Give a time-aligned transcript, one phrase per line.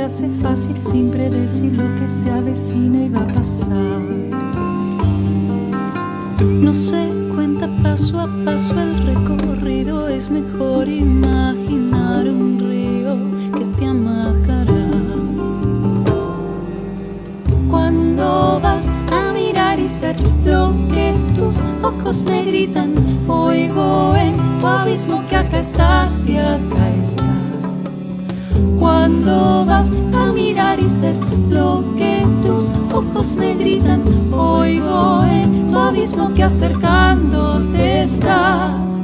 [0.00, 4.00] Se hace fácil sin predecir lo que se avecina y va a pasar.
[6.42, 13.14] No se cuenta paso a paso el recorrido, es mejor imaginar un río
[13.58, 14.88] que te amacará.
[17.70, 22.94] Cuando vas a mirar y ser lo que tus ojos me gritan,
[23.28, 27.39] oigo en tu abismo que acá estás y acá estás
[28.78, 31.14] cuando vas a mirar y ser
[31.48, 38.98] lo que tus ojos me gritan, oigo en tu abismo que acercándote estás.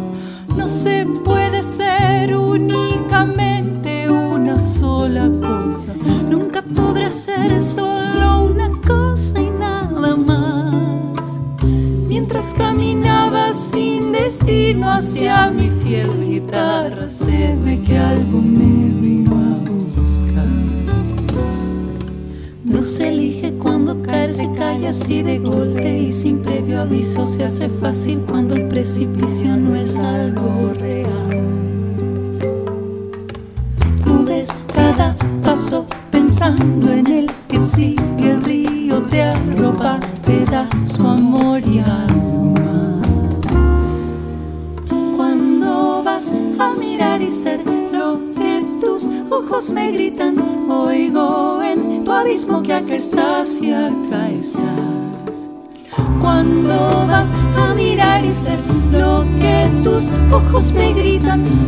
[0.56, 5.92] No se puede ser únicamente una sola cosa,
[6.28, 11.40] nunca podrá ser solo una cosa y nada más.
[12.08, 18.75] Mientras caminaba sin destino hacia mi fiel guitarra, se ve que algo me
[24.36, 29.56] se cae así de golpe y sin previo aviso se hace fácil cuando el precipicio
[29.56, 31.65] no es algo real.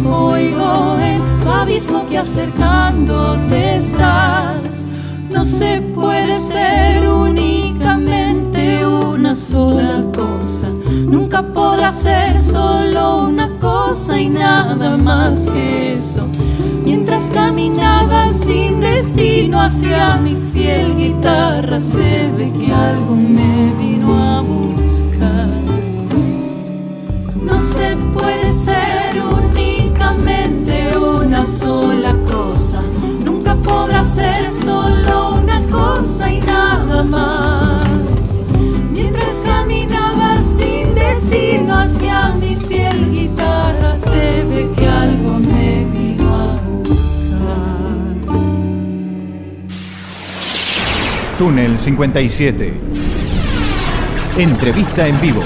[0.07, 4.87] Oigo en tu abismo que acercándote estás.
[5.31, 10.69] No se puede ser únicamente una sola cosa,
[11.07, 16.27] nunca podrá ser solo una cosa y nada más que eso
[16.89, 23.88] Mientras caminaba sin destino hacia mi fiel guitarra, se ve que algo me vino
[31.69, 32.81] sola cosa,
[33.23, 37.87] nunca podrá ser solo una cosa y nada más.
[38.91, 46.73] Mientras caminaba sin destino hacia mi fiel guitarra, se ve que algo me vino
[51.39, 52.73] Túnel 57.
[54.39, 55.43] Entrevista en vivo.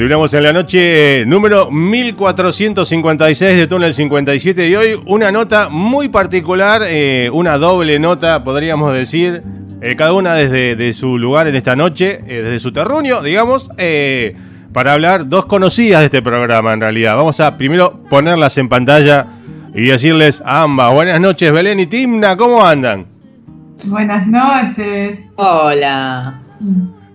[0.00, 6.80] Continuamos en la noche número 1456 de Túnel 57 y hoy una nota muy particular,
[6.86, 9.42] eh, una doble nota podríamos decir,
[9.82, 13.68] eh, cada una desde su lugar en esta noche, eh, desde su terruño, digamos,
[14.72, 17.14] para hablar dos conocidas de este programa en realidad.
[17.16, 19.26] Vamos a primero ponerlas en pantalla
[19.74, 23.04] y decirles a ambas, buenas noches Belén y Timna, ¿cómo andan?
[23.84, 25.18] Buenas noches.
[25.36, 26.40] Hola.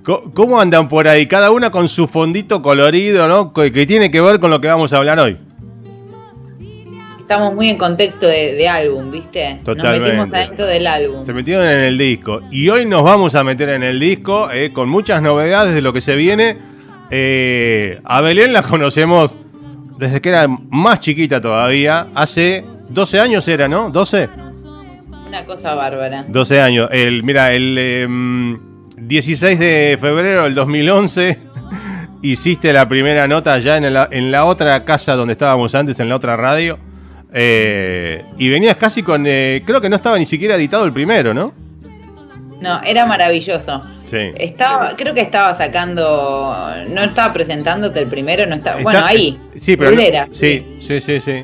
[0.06, 1.26] ¿Cómo andan por ahí?
[1.26, 3.52] Cada una con su fondito colorido, ¿no?
[3.54, 5.38] Que tiene que ver con lo que vamos a hablar hoy.
[7.20, 9.62] estamos muy en contexto de, de álbum, ¿viste?
[9.64, 10.16] Totalmente.
[10.16, 11.26] Nos metimos adentro del álbum.
[11.26, 12.42] Se metieron en el disco.
[12.52, 15.92] Y hoy nos vamos a meter en el disco eh, con muchas novedades de lo
[15.92, 16.60] que se viene.
[17.10, 19.36] Eh, a Belén la conocemos
[19.98, 22.10] desde que era más chiquita todavía.
[22.14, 23.92] Hace 12 años era, ¿no?
[23.92, 24.30] ¿12?
[25.28, 26.26] Una cosa bárbara.
[26.28, 26.90] 12 años.
[26.92, 31.38] El, mira, el em, 16 de febrero del 2011
[32.22, 36.10] hiciste la primera nota ya en la, en la otra casa donde estábamos antes, en
[36.10, 36.80] la otra radio.
[37.34, 39.26] Eh, y venías casi con...
[39.28, 41.54] eh, creo que no estaba ni siquiera editado el primero, ¿no?
[42.62, 43.82] No, era maravilloso.
[44.06, 44.32] Sí.
[44.36, 46.58] Estaba, creo que estaba sacando,
[46.90, 49.40] no estaba presentándote el primero, no estaba, Está- bueno, ahí.
[49.60, 49.96] Sí, pero.
[50.32, 51.44] Sí, sí, sí, sí.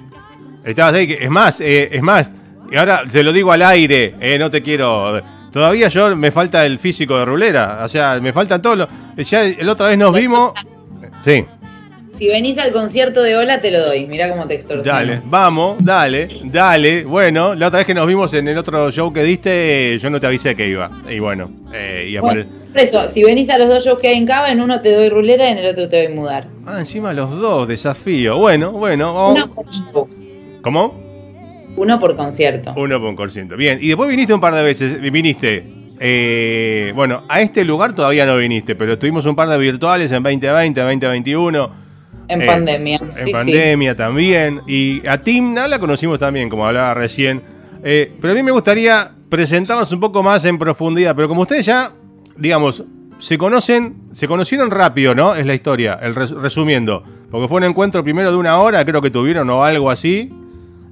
[0.63, 1.17] Estabas ahí.
[1.19, 2.31] Es más, eh, es más.
[2.71, 5.21] Y ahora te lo digo al aire, no te quiero.
[5.51, 7.81] Todavía yo me falta el físico de rulera.
[7.83, 8.87] O sea, me faltan todos los.
[9.29, 10.53] Ya el otra vez nos vimos.
[11.25, 11.45] Sí,
[12.13, 14.07] Si venís al concierto de Ola, te lo doy.
[14.07, 14.97] Mirá cómo te extorsiono.
[14.97, 17.03] dale, vamos, dale, dale.
[17.03, 20.19] Bueno, la otra vez que nos vimos en el otro show que diste, yo no
[20.19, 20.89] te avisé que iba.
[21.09, 24.17] Y bueno, eh, y Bueno, por eso, si venís a los dos shows que hay
[24.17, 26.47] en Cava, en uno te doy rulera y en el otro te doy mudar.
[26.65, 28.37] Ah, encima los dos, desafío.
[28.37, 29.33] Bueno, bueno, vamos.
[29.33, 30.09] Uno por show,
[30.61, 31.10] ¿Cómo?
[31.75, 32.73] Uno por concierto.
[32.75, 33.55] Uno por concierto.
[33.57, 35.01] Bien, y después viniste un par de veces.
[35.11, 35.65] Viniste.
[35.99, 40.23] eh, bueno, a este lugar todavía no viniste, pero tuvimos un par de virtuales en
[40.23, 41.71] 2020, 2021.
[42.27, 42.97] En eh, pandemia.
[43.01, 43.31] En sí, sí.
[43.31, 44.61] pandemia también.
[44.67, 47.41] Y a Timna la conocimos también, como hablaba recién.
[47.83, 51.15] Eh, pero a mí me gustaría presentarnos un poco más en profundidad.
[51.15, 51.91] Pero como ustedes ya,
[52.37, 52.83] digamos,
[53.19, 55.35] se conocen, se conocieron rápido, ¿no?
[55.35, 57.03] Es la historia, el res- resumiendo.
[57.29, 60.31] Porque fue un encuentro primero de una hora, creo que tuvieron o algo así.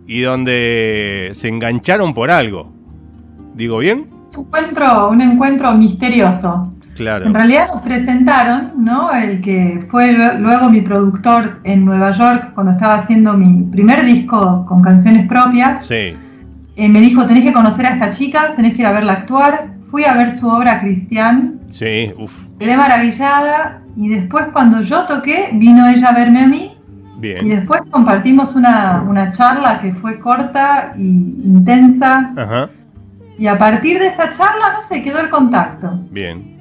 [0.10, 2.72] Y donde se engancharon por algo.
[3.54, 4.08] ¿Digo bien?
[4.36, 6.74] Un encuentro, un encuentro misterioso.
[6.96, 7.26] Claro.
[7.28, 9.12] En realidad nos presentaron, ¿no?
[9.14, 14.04] El que fue lue- luego mi productor en Nueva York cuando estaba haciendo mi primer
[14.04, 15.86] disco con canciones propias.
[15.86, 16.16] Sí.
[16.76, 19.68] eh, me dijo, tenés que conocer a esta chica, tenés que ir a verla actuar.
[19.92, 22.34] Fui a ver su obra Cristian, Sí, uff.
[22.60, 26.72] quedé maravillada y después cuando yo toqué, vino ella a verme a mí
[27.22, 32.70] y después compartimos una, una charla que fue corta y intensa Ajá.
[33.38, 36.00] y a partir de esa charla, no sé, quedó el contacto.
[36.12, 36.58] Bien.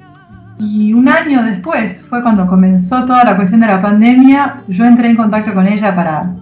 [0.59, 5.09] Y un año después fue cuando comenzó toda la cuestión de la pandemia, yo entré
[5.09, 6.33] en contacto con ella para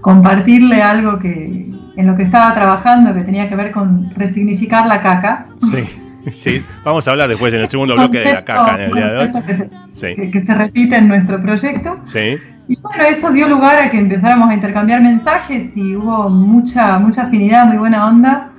[0.00, 1.66] compartirle algo que
[1.96, 5.46] en lo que estaba trabajando que tenía que ver con resignificar la caca.
[5.70, 5.84] Sí.
[6.32, 6.62] Sí.
[6.84, 9.16] Vamos a hablar después en el segundo bloque de la caca en el día de
[9.18, 9.28] hoy.
[9.30, 9.56] concepto que
[9.94, 10.14] se, Sí.
[10.20, 12.00] que- que se repite en nuestro proyecto.
[12.04, 12.36] Sí.
[12.68, 17.22] Y bueno, eso dio lugar a que empezáramos a intercambiar mensajes y hubo mucha, mucha
[17.22, 18.52] afinidad, muy buena onda.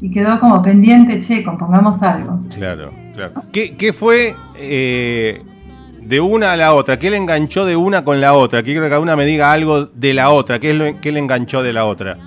[0.00, 2.40] Y quedó como pendiente, che, compongamos algo.
[2.52, 3.34] Claro, claro.
[3.52, 5.40] ¿Qué, qué fue eh,
[6.00, 6.98] de una a la otra?
[6.98, 8.64] ¿Qué le enganchó de una con la otra?
[8.64, 10.58] Quiero que cada una me diga algo de la otra.
[10.58, 12.18] ¿Qué, es lo, qué le enganchó de la otra?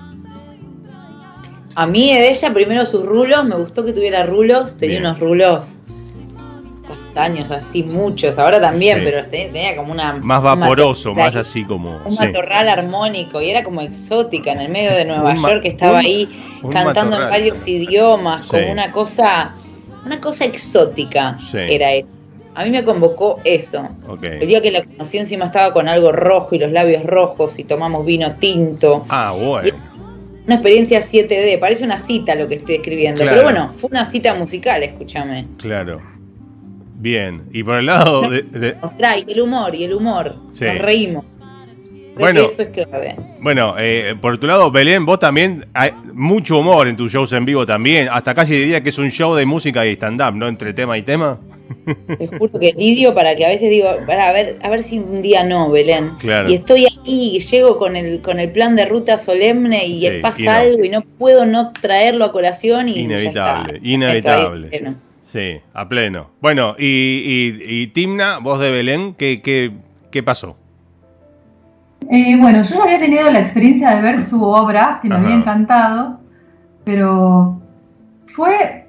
[1.74, 5.10] A mí de ella primero sus rulos, me gustó que tuviera rulos, tenía Bien.
[5.10, 5.80] unos rulos
[7.16, 9.04] castaños así muchos, ahora también, Sí.
[9.04, 11.98] pero tenía, tenía como una Más vaporoso, más así como.
[12.04, 12.24] un sí.
[12.26, 16.00] matorral armónico y era como exótica en el medio de Nueva Un York que estaba
[16.00, 16.28] un- ahí
[16.70, 18.48] cantando en varios idiomas, Sí.
[18.50, 19.54] como una cosa,
[20.04, 22.08] una cosa exótica era eso.
[22.54, 23.86] A mí me convocó eso.
[24.22, 27.64] El día que la conocí encima estaba con algo rojo y los labios rojos y
[27.64, 29.04] tomamos vino tinto.
[29.10, 29.76] Ah, bueno.
[30.46, 33.20] Una experiencia 7D, parece una cita lo que estoy escribiendo.
[33.20, 33.36] Claro.
[33.36, 35.44] Pero bueno, fue una cita musical, escúchame.
[35.58, 36.00] Claro.
[36.98, 37.42] Bien.
[37.52, 38.42] Y por el lado de.
[38.42, 40.34] de- trae el humor y el humor.
[40.52, 40.64] Sí.
[40.64, 41.24] Nos reímos.
[42.14, 42.40] Creo Bueno.
[42.46, 43.14] que eso es clave.
[43.42, 45.66] bueno, eh, por tu lado, Belén, vos también.
[45.74, 48.08] Hay mucho humor en tus shows en vivo también.
[48.10, 50.48] Hasta casi diría que es un show de música y stand-up, ¿no?
[50.48, 51.38] Entre tema y tema.
[52.16, 54.98] Te juro que lidio para que a veces digo, para a ver, a ver si
[54.98, 56.12] un día no, Belén.
[56.18, 56.48] Claro.
[56.48, 60.18] Y estoy ahí y llego con el, con el plan de ruta solemne y Sí,
[60.22, 60.50] pasa y no.
[60.52, 63.86] algo y no puedo no traerlo a colación y ya Inevitable, está.
[63.88, 64.68] inevitable.
[64.70, 64.94] Bueno.
[65.26, 66.28] Sí, a pleno.
[66.40, 69.72] Bueno, y, y, y Timna, vos de Belén, ¿qué, qué,
[70.12, 70.56] qué pasó?
[72.08, 75.24] Eh, bueno, yo había tenido la experiencia de ver su obra, que me Ajá.
[75.24, 76.20] había encantado,
[76.84, 77.60] pero
[78.36, 78.86] fue,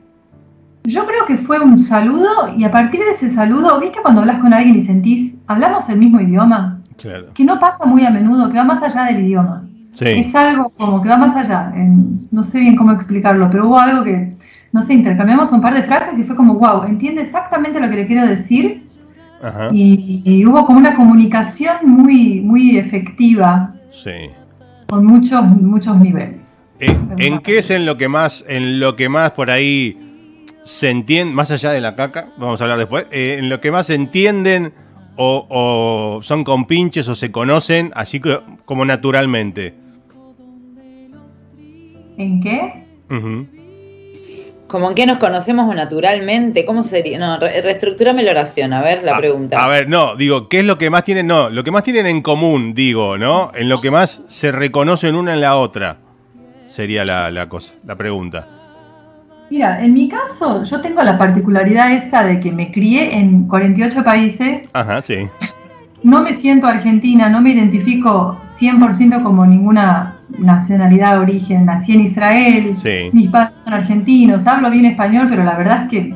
[0.84, 4.39] yo creo que fue un saludo y a partir de ese saludo, ¿viste cuando hablas
[4.39, 6.79] con alguien y sentís, hablamos el mismo idioma?
[6.98, 7.34] Claro.
[7.34, 9.63] Que no pasa muy a menudo, que va más allá del idioma.
[9.96, 13.67] Sí, Es algo como que va más allá, en- no sé bien cómo explicarlo, pero
[13.67, 14.36] hubo algo que,
[14.77, 17.96] no sé, intercambiamos un par de frases y fue como, wow, entiende exactamente lo que
[17.96, 18.84] le quiero decir
[19.41, 24.29] ajá, y, y hubo como una comunicación muy, muy efectiva sí.
[24.88, 26.62] con muchos, muchos niveles.
[26.79, 29.98] ¿En, en qué es en lo que más, en lo que más por ahí
[30.63, 33.72] se entiende, más allá de la caca, vamos a hablar después, eh, en lo que
[33.72, 34.74] más se entienden
[35.15, 39.74] o, o son compinches o se conocen así que- como naturalmente?
[42.19, 42.84] ¿En qué?
[43.10, 43.57] Ujú.
[44.68, 47.18] Como en qué nos conocemos naturalmente, ¿cómo sería?
[47.20, 49.64] No, re- reestructurame la oración, a ver la A- pregunta.
[49.64, 51.26] A ver, no, digo, ¿qué es lo que más tienen?
[51.28, 53.52] No, lo que más tienen en común, digo, ¿no?
[53.56, 55.98] En lo que más se reconocen una en la otra.
[56.68, 58.46] Sería la, la cosa, la pregunta.
[59.50, 64.04] Mira, en mi caso, yo tengo la particularidad esa de que me crié en 48
[64.04, 65.30] países, Ajá, sí.
[66.04, 71.65] no me siento argentina, no me identifico 100% como ninguna nacionalidad origen.
[71.65, 73.10] Nací en Israel, Sí.
[73.13, 76.13] mis padres son argentinos, hablo bien español, pero la verdad es que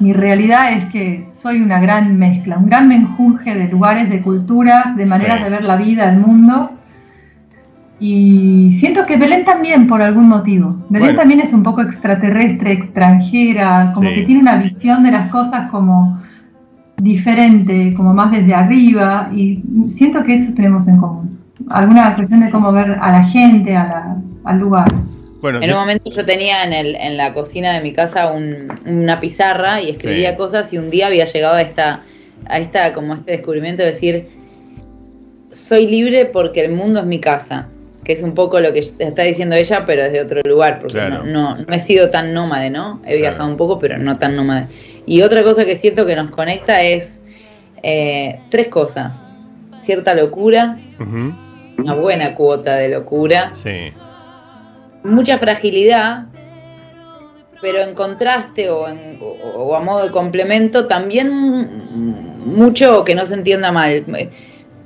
[0.00, 4.96] mi realidad es que soy una gran mezcla, un gran menjunje de lugares, de culturas,
[4.96, 5.44] de maneras Sí.
[5.44, 6.72] de ver la vida, el mundo.
[8.00, 10.76] Y siento que Belén también, por algún motivo.
[10.88, 11.18] Belén Bueno.
[11.18, 14.14] también es un poco extraterrestre, extranjera, como Sí.
[14.14, 16.20] que tiene una visión de las cosas como
[16.96, 19.30] diferente, como más desde arriba.
[19.34, 21.37] Y siento que eso tenemos en común.
[21.70, 24.88] Alguna cuestión de cómo ver a la gente, a la- al lugar.
[25.40, 28.30] Bueno, En yo- un momento yo tenía en, el, en la cocina de mi casa
[28.32, 30.36] un- una pizarra y escribía Sí.
[30.36, 32.02] cosas y un día había llegado a esta,
[32.46, 34.28] a esta, como este descubrimiento de decir,
[35.50, 37.68] soy libre porque el mundo es mi casa,
[38.04, 41.24] que es un poco lo que está diciendo ella, pero desde otro lugar, porque Claro.
[41.24, 43.00] no, no, no he sido tan nómade, ¿no?
[43.06, 43.50] He viajado Claro.
[43.52, 44.66] un poco, pero no tan nómade.
[45.06, 47.20] Y otra cosa que siento que nos conecta es
[47.82, 49.22] eh, tres cosas.
[49.76, 50.76] Cierta locura,
[51.78, 53.92] una buena cuota de locura, Sí,
[55.04, 56.24] mucha fragilidad,
[57.60, 61.30] pero en contraste o, en- o- o a modo de complemento, también
[62.44, 64.30] mucho que no se entienda mal, eh,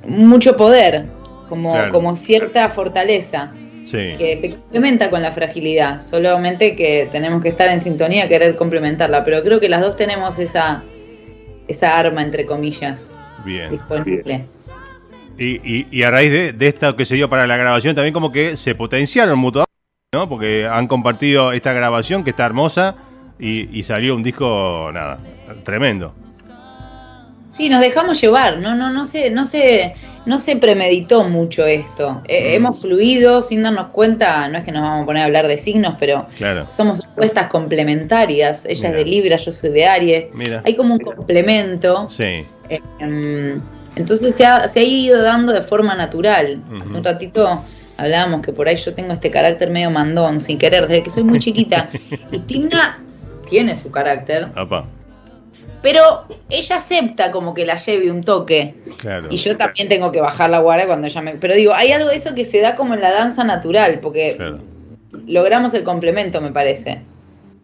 [0.07, 1.05] mucho poder,
[1.49, 1.91] como, Claro.
[1.91, 3.51] como cierta fortaleza
[3.85, 4.13] sí.
[4.17, 9.23] que se complementa con la fragilidad, solamente que tenemos que estar en sintonía, querer complementarla,
[9.23, 10.83] pero creo que las dos tenemos esa,
[11.67, 13.11] esa arma, entre comillas,
[13.45, 13.69] Bien.
[13.71, 14.45] disponible.
[15.37, 18.13] Y, y, y a raíz de, de esto que se dio para la grabación, también
[18.13, 19.71] como que se potenciaron mutuamente,
[20.13, 20.27] ¿no?
[20.29, 22.95] Porque han compartido esta grabación que está hermosa
[23.39, 25.17] y, y salió un disco, nada,
[25.63, 26.13] tremendo.
[27.49, 29.93] Sí, nos dejamos llevar, no, no, no se, no se,
[30.25, 32.21] no se premeditó mucho esto.
[32.27, 32.55] Eh, Mm.
[32.55, 35.57] Hemos fluido sin darnos cuenta, no es que nos vamos a poner a hablar de
[35.57, 36.67] signos, pero Claro.
[36.71, 38.65] somos opuestas complementarias.
[38.65, 38.99] Ella Mira.
[38.99, 40.25] es de Libra, yo soy de Aries.
[40.33, 40.63] Mira.
[40.65, 42.07] Hay como un complemento.
[42.09, 42.23] Sí,
[42.69, 43.61] eh, em,
[43.95, 46.61] entonces se ha, se ha ido dando de forma natural.
[46.83, 47.63] Hace un ratito
[47.97, 51.23] hablábamos que por ahí yo tengo este carácter medio mandón, sin querer, desde que soy
[51.23, 51.89] muy chiquita.
[52.31, 52.99] y Timna
[53.49, 54.85] tiene su carácter, papá.
[55.81, 58.73] pero ella acepta como que la lleve un toque.
[58.97, 59.27] Claro.
[59.29, 61.33] Y yo también tengo que bajar la guardia cuando ella me...
[61.35, 64.35] Pero digo, hay algo de eso que se da como en la danza natural, porque
[64.37, 64.59] Claro.
[65.27, 67.01] logramos el complemento, me parece.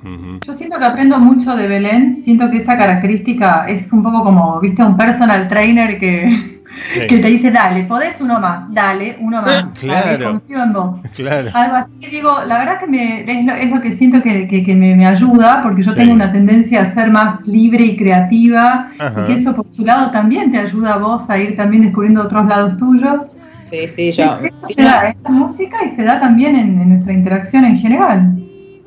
[0.01, 4.59] Yo siento que aprendo mucho de Belén, siento que esa característica es un poco como,
[4.61, 6.57] viste, un personal trainer que,
[6.93, 7.07] Sí.
[7.09, 10.05] que te dice, dale, podés uno más, dale, uno más, Claro.
[10.11, 10.95] dale, confío en vos.
[11.13, 11.49] Claro.
[11.53, 14.47] Algo así que digo, la verdad que me, es, lo, es lo que siento que,
[14.47, 15.97] que- que me, me ayuda, porque yo Sí.
[15.97, 19.23] tengo una tendencia a ser más libre y creativa, Ajá.
[19.23, 22.21] y que eso por su lado también te ayuda a vos a ir también descubriendo
[22.21, 23.35] otros lados tuyos.
[23.65, 24.23] Sí, sí, yo...
[24.45, 27.65] Eso sí, se no, da, esta música y se da también en, en nuestra interacción
[27.65, 28.35] en general.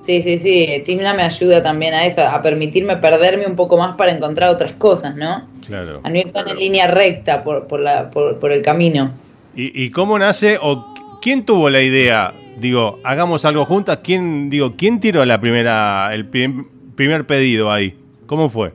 [0.05, 3.97] Sí, sí, sí, Timna me ayuda también a eso, a permitirme perderme un poco más
[3.97, 5.49] para encontrar otras cosas, ¿no?
[5.67, 6.01] Claro.
[6.03, 9.13] A no ir tan en línea recta por, por, la, por, por el camino.
[9.55, 12.33] ¿Y, y cómo nace o qu- quién tuvo la idea?
[12.59, 13.99] Digo, hagamos algo juntas.
[14.03, 17.97] ¿Quién, digo, quién tiró la primera, el prim- primer pedido ahí?
[18.27, 18.73] ¿Cómo fue?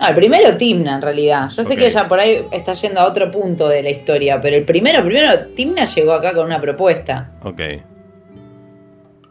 [0.00, 1.50] No, el primero Timna en realidad.
[1.56, 4.56] Yo sé que ella por ahí está yendo a otro punto de la historia, pero
[4.56, 7.32] el primero, primero Timna llegó acá con una propuesta.
[7.42, 7.60] Ok.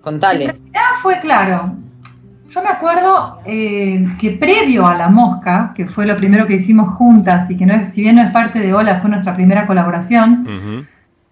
[0.05, 0.45] Contale.
[0.45, 1.73] En realidad fue claro.
[2.51, 6.93] Yo me acuerdo eh, que previo a La Mosca, que fue lo primero que hicimos
[6.95, 9.67] juntas y que no es, si bien no es parte de Hola, fue nuestra primera
[9.67, 10.87] colaboración,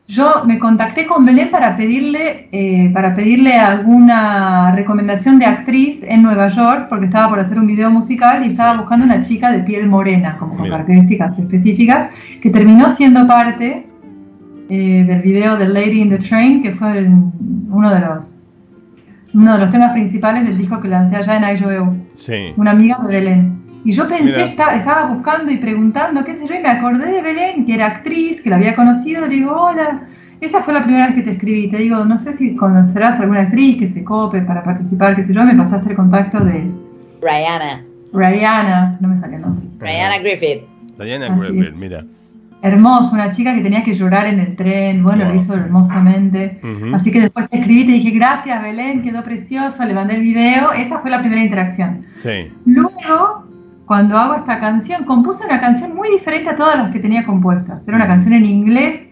[0.05, 6.23] yo me contacté con Belén para pedirle, eh, para pedirle alguna recomendación de actriz en
[6.23, 9.59] Nueva York, porque estaba por hacer un video musical y estaba buscando una chica de
[9.59, 10.73] piel morena, como con Mira.
[10.77, 12.09] características específicas,
[12.41, 13.87] que terminó siendo parte
[14.69, 17.07] eh, del video de Lady in the Train, que fue el-
[17.69, 18.42] uno de los
[19.33, 22.53] uno de los temas principales del disco que lancé allá en IJOEU, Sí.
[22.57, 23.63] una amiga de Belén.
[23.85, 27.21] Y yo pensé, esta- estaba buscando y preguntando, qué sé yo, y me acordé de
[27.21, 30.03] Belén, que era actriz, que la había conocido, le digo, hola,
[30.39, 33.41] esa fue la primera vez que te escribí, te digo, no sé si conocerás alguna
[33.41, 36.69] actriz que se cope para participar, qué sé yo, me pasaste el contacto de
[37.21, 37.81] Rihanna.
[38.13, 39.65] Rihanna, no me sale el nombre.
[39.79, 40.63] Rihanna Griffith.
[40.99, 41.09] Así
[41.39, 42.05] Griffith, mira.
[42.63, 45.33] Hermoso, una chica que tenía que llorar en el tren, bueno, Wow.
[45.33, 46.61] lo hizo hermosamente.
[46.93, 50.71] Así que después te escribí te dije, gracias Belén, quedó precioso, le mandé el video,
[50.71, 52.05] esa fue la primera interacción.
[52.15, 52.49] Sí.
[52.65, 53.43] Luego,
[53.85, 57.85] cuando hago esta canción, compuse una canción muy diferente a todas las que tenía compuestas.
[57.85, 59.07] Era una canción en inglés,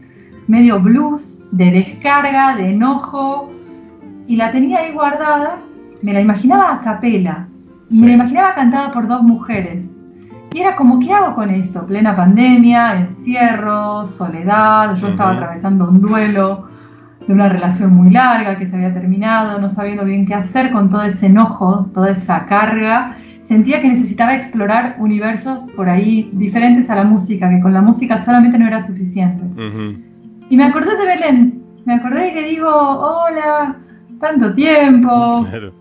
[0.47, 3.51] medio blues, de descarga, de enojo.
[4.27, 5.57] y la tenía ahí guardada,
[6.01, 7.47] me la imaginaba a capela,
[7.89, 8.01] y Sí.
[8.01, 10.00] me la imaginaba cantada por dos mujeres.
[10.53, 11.85] Y era como, ¿qué hago con esto?
[11.85, 16.67] Plena pandemia, encierro, soledad, yo estaba atravesando un duelo
[17.25, 20.89] de una relación muy larga que se había terminado, no sabiendo bien qué hacer con
[20.89, 23.15] todo ese enojo, toda esa carga.
[23.43, 28.17] Sentía que necesitaba explorar universos por ahí diferentes a la música, que con la música
[28.17, 29.43] solamente no era suficiente.
[30.49, 33.77] Y me acordé de Belén, me acordé y le digo, hola,
[34.19, 35.80] tanto tiempo, Claro.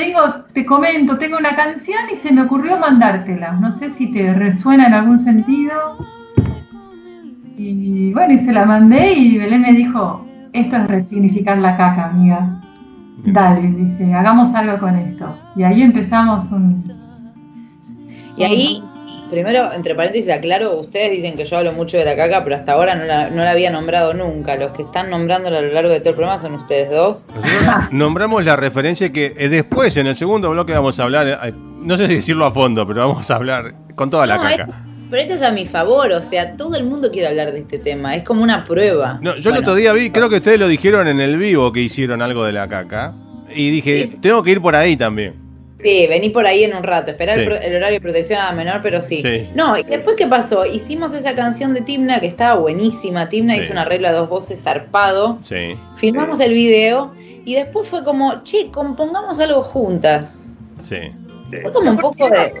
[0.00, 0.20] Tengo,
[0.54, 3.52] te comento, tengo una canción y se me ocurrió mandártela.
[3.52, 5.74] No sé si te resuena en algún sentido.
[7.58, 12.06] Y bueno, y se la mandé y Belén me dijo, esto es resignificar la caca,
[12.06, 12.62] amiga.
[13.26, 15.36] Dale, dice, hagamos algo con esto.
[15.54, 16.74] Y ahí empezamos un...
[18.38, 18.82] Y ahí,
[19.30, 22.72] primero, entre paréntesis, aclaro, ustedes dicen que yo hablo mucho de la caca, pero hasta
[22.72, 24.56] ahora no la, no la había nombrado nunca.
[24.56, 27.28] Los que están nombrándola a lo largo de todo el programa son ustedes dos.
[27.90, 31.96] Nombramos la referencia que eh, después, en el segundo bloque, vamos a hablar, eh, no
[31.96, 34.62] sé si decirlo a fondo, pero vamos a hablar con toda la No, caca.
[34.64, 34.70] es-
[35.10, 37.78] pero esto es a mi favor, o sea, todo el mundo quiere hablar de este
[37.80, 39.18] tema, es como una prueba.
[39.20, 41.80] No, yo el otro día vi, creo que ustedes lo dijeron en el vivo que
[41.80, 43.12] hicieron algo de la caca.
[43.52, 45.34] Y dije, tengo que ir por ahí también.
[45.82, 47.46] Sí, vení por ahí en un rato, esperá el, Sí.
[47.46, 49.22] pro- el horario de protección a la menor, pero sí.
[49.22, 49.50] Sí.
[49.54, 50.66] No, y después, ¿qué pasó?
[50.66, 53.28] Hicimos esa canción de Timna que estaba buenísima.
[53.28, 53.60] Timna Sí.
[53.60, 55.38] hizo un arreglo a dos voces zarpado.
[55.48, 55.74] Sí.
[55.96, 57.12] Filmamos el video
[57.44, 60.54] y después fue como, che, compongamos algo juntas.
[60.88, 60.98] Sí.
[61.62, 62.52] Fue como un poco de.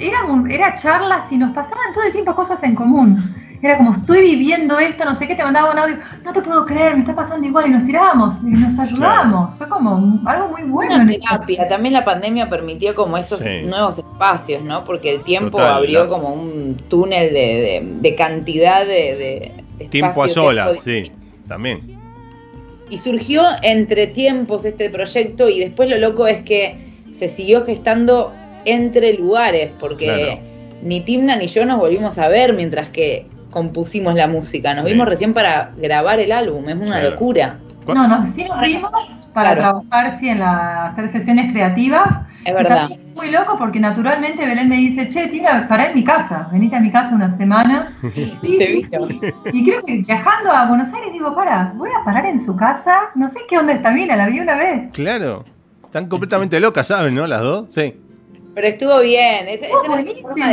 [0.00, 3.18] Era, un- era charlas y nos pasaban todo el tiempo cosas en común.
[3.60, 6.64] Era como, estoy viviendo esto, no sé qué, te mandaba un audio, no te puedo
[6.64, 9.54] creer, me está pasando igual, y nos tirábamos, y nos ayudábamos.
[9.56, 10.94] Fue como algo muy bueno.
[10.94, 11.66] Una en ese- terapia.
[11.68, 13.62] También la pandemia permitió como esos Sí.
[13.62, 14.84] nuevos espacios, ¿no?
[14.84, 19.86] Porque el tiempo Total, abrió la- como un túnel de, de- de cantidad de, de
[19.86, 21.10] Tiempo a solas, sí.
[21.48, 21.80] También.
[22.90, 28.32] Y surgió entre tiempos este proyecto y después lo loco es que se siguió gestando
[28.64, 30.40] entre lugares, porque Claro.
[30.82, 34.74] ni Timna ni yo nos volvimos a ver mientras que compusimos la música.
[34.74, 34.92] Nos Sí.
[34.92, 37.10] vimos recién para grabar el álbum, es una Claro.
[37.10, 37.56] locura.
[37.86, 38.92] No, no, sí nos vimos
[39.32, 39.80] para Claro.
[39.88, 42.08] trabajar, sí, en la, hacer sesiones creativas.
[42.44, 42.88] Es verdad.
[42.90, 46.76] es muy loco porque naturalmente Belén me dice, che, tira, pará en mi casa, venite
[46.76, 47.88] a mi casa una semana.
[48.40, 48.82] Sí.
[49.52, 53.00] Y creo que viajando a Buenos Aires digo, para, voy a parar en su casa,
[53.16, 54.90] no sé qué onda esta mina, la vi una vez.
[54.92, 55.44] Claro.
[55.84, 57.26] Están completamente locas, ¿saben, no?
[57.26, 57.66] Las dos.
[57.74, 57.94] Sí.
[58.58, 59.46] Pero estuvo bien.
[59.46, 60.50] Esa, Oh, esa era la forma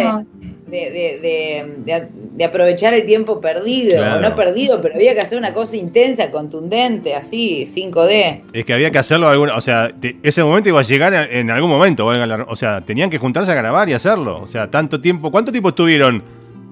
[0.67, 4.17] de, de, de- de- de- de aprovechar el tiempo perdido, Claro.
[4.17, 8.41] o no perdido, pero había que hacer una cosa intensa, contundente, así, 5D.
[8.53, 11.35] Es que había que hacerlo alguna, o sea, te- ese momento iba a llegar en,
[11.35, 14.39] en algún momento, o sea, tenían que juntarse a grabar y hacerlo.
[14.39, 16.21] O sea, tanto tiempo, ¿cuánto tiempo estuvieron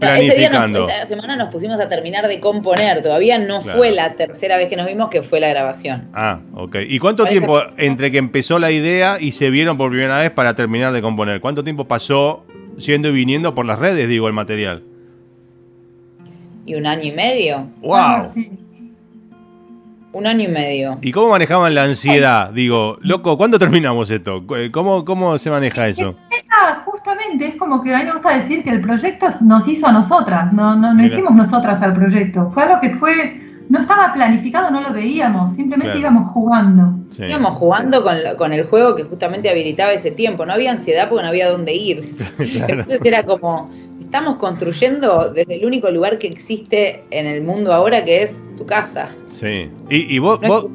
[0.02, 0.90] Ese día nos- planificando?
[0.90, 3.78] esa semana nos pusimos a terminar de componer, todavía no Claro.
[3.78, 6.10] fue la tercera vez que nos vimos que fue la grabación.
[6.14, 6.78] Ah, ok.
[6.88, 10.56] ¿Y cuánto tiempo entre que empezó la idea y se vieron por primera vez para
[10.56, 11.40] terminar de componer?
[11.42, 12.46] ¿Cuánto tiempo pasó
[12.78, 14.84] yendo y viniendo por las redes, digo, el material?
[16.66, 17.68] ¿Y un año y medio?
[17.82, 18.34] ¡Wow!
[20.14, 20.98] Un año y medio.
[21.02, 22.52] ¿Y cómo manejaban la ansiedad?
[22.52, 24.44] Digo, loco, ¿cuándo terminamos esto?
[24.72, 26.16] ¿Cómo, cómo se maneja eso?
[26.52, 29.88] Ah, justamente, es como que a mí me gusta decir que el proyecto nos hizo
[29.88, 32.52] a nosotras, no, no, no hicimos nosotras al proyecto.
[32.54, 36.00] Fue algo que fue, no estaba planificado, no lo veíamos, simplemente Claro.
[36.00, 36.94] íbamos jugando.
[37.12, 37.24] Sí.
[37.24, 40.46] Íbamos jugando con, con el juego que justamente habilitaba ese tiempo.
[40.46, 42.16] No había ansiedad porque no había dónde ir.
[42.40, 43.70] Entonces era como,
[44.14, 48.64] estamos construyendo desde el único lugar que existe en el mundo ahora, que es tu
[48.64, 49.10] casa.
[49.32, 49.72] Sí.
[49.90, 50.66] Y, y vos, No vos,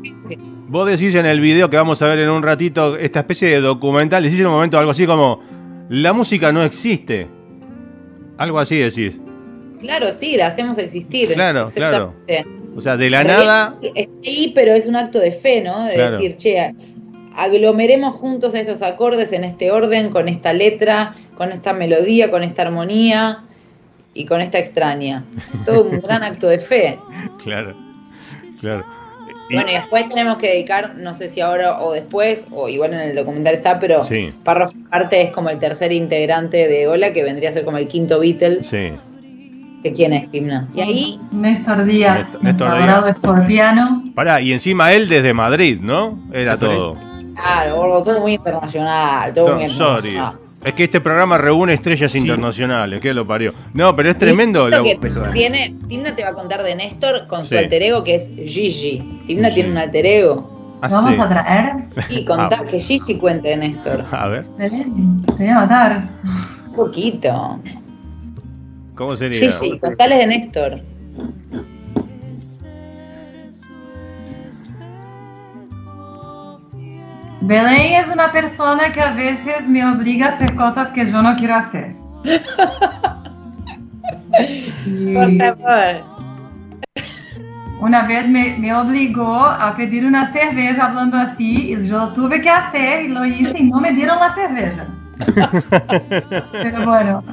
[0.67, 3.61] vos decís en el video que vamos a ver en un ratito, esta especie de
[3.61, 5.41] documental, decís en un momento algo así como,
[5.89, 7.29] la música no existe.
[8.39, 9.21] Algo así decís.
[9.83, 11.33] Claro, sí, la hacemos existir.
[11.33, 12.45] Claro, Exactamente.
[12.75, 13.79] O sea, de la Pero nada...
[13.95, 15.85] Está ahí, pero es un acto de fe, ¿no?
[15.85, 16.11] De Claro.
[16.19, 16.75] decir, che,
[17.39, 22.63] aglomeremos juntos estos acordes en este orden, con esta letra, con esta melodía, con esta
[22.63, 23.45] armonía
[24.15, 25.25] y con esta extraña.
[25.65, 26.99] Todo un gran acto de fe.
[27.43, 27.75] Claro,
[28.61, 28.85] claro.
[29.49, 32.93] Y- Bueno, y después tenemos que dedicar, no sé si ahora o después, o igual
[32.93, 34.29] en el documental está, pero Sí.
[34.45, 37.89] Parro Arte es como el tercer integrante de Ola, que vendría a ser como el
[37.89, 38.63] quinto Beatle.
[38.63, 38.91] sí.
[39.81, 40.67] que quién es Himna.
[40.75, 43.05] Y ahí, Néstor Díaz, Néstor- Néstor Díaz.
[43.11, 44.03] escorpiano.
[44.13, 46.19] Pará, y encima él desde Madrid, ¿no?
[46.33, 46.97] Era todo.
[47.43, 50.09] Claro, todo muy internacional, todo muy sorry.
[50.11, 50.39] internacional.
[50.65, 53.53] Es que este programa reúne estrellas internacionales, que lo parió.
[53.75, 54.69] No, pero es tremendo.
[54.69, 54.99] Lo lo- que
[55.33, 59.23] tiene, Timna te va a contar de Néstor con su alter ego que es Gigi.
[59.27, 60.79] Timna tiene un alter ego.
[60.81, 61.21] Ah, Vamos sí.
[61.21, 61.73] a traer.
[62.11, 62.65] Y contá Ah.
[62.65, 64.05] que Gigi cuente de Néstor.
[64.11, 64.69] A ver, te
[65.37, 66.09] voy a matar.
[66.69, 67.61] Un poquito.
[68.95, 69.39] ¿cómo sería?
[69.39, 70.81] Gigi, contales de Néstor.
[77.41, 81.37] Belén es una persona que a veces me obliga a hacer cosas que yo no
[81.37, 81.95] quiero hacer.
[84.87, 86.05] Y Por favor.
[87.81, 92.51] una vez me, me obligó a pedir una cerveza hablando así y yo tuve que
[92.51, 94.85] hacer y lo hice y no me dieron la cerveza.
[96.53, 97.25] Pero bueno.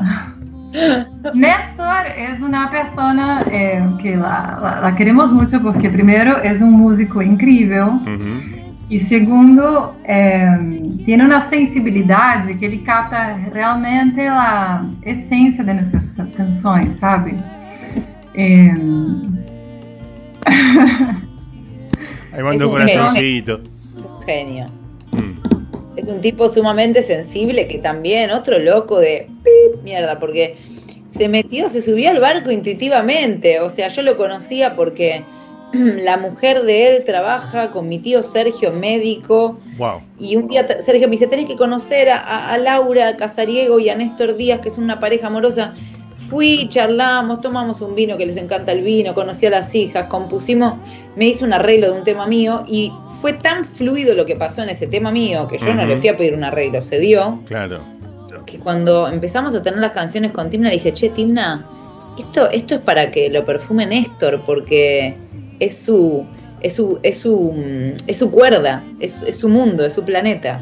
[1.33, 6.73] Néstor es una persona eh, que la, la- la queremos mucho porque primero es un
[6.73, 8.54] músico increíble Ujú.
[8.89, 10.47] Y segundo eh,
[11.05, 17.35] tiene una sensibilidad que ele capta realmente la esencia de nuestras canciones, ¿sabe?
[18.35, 18.73] Eh,
[22.33, 23.61] Ahí mando un corazoncito.
[23.65, 24.67] Es un genio.
[25.11, 25.97] Mm.
[25.97, 30.57] Es un tipo sumamente sensible que también, otro loco de pip, mierda, porque
[31.09, 33.59] se metió, se subió al barco intuitivamente.
[33.61, 35.23] O sea, yo lo conocía porque
[36.03, 39.59] la mujer de él trabaja con mi tío Sergio, médico.
[39.77, 40.01] Wow.
[40.19, 43.95] Y un día Sergio me dice, tenés que conocer a, a- Laura Casariego y a
[43.95, 45.73] Néstor Díaz, que son una pareja amorosa.
[46.29, 50.73] Fui, charlamos, tomamos un vino que les encanta el vino, conocí a las hijas, compusimos,
[51.15, 54.63] me hizo un arreglo de un tema mío y fue tan fluido lo que pasó
[54.63, 57.39] en ese tema mío que yo no le fui a pedir un arreglo, se dio,
[57.45, 57.79] Claro.
[58.47, 61.63] que cuando empezamos a tener las canciones con Timna dije, che, Timna,
[62.17, 65.15] esto, esto es para que lo perfume Néstor, porque
[65.59, 66.25] es su,
[66.61, 70.61] es su, es su, mm, es su cuerda, es, es su mundo, es su planeta.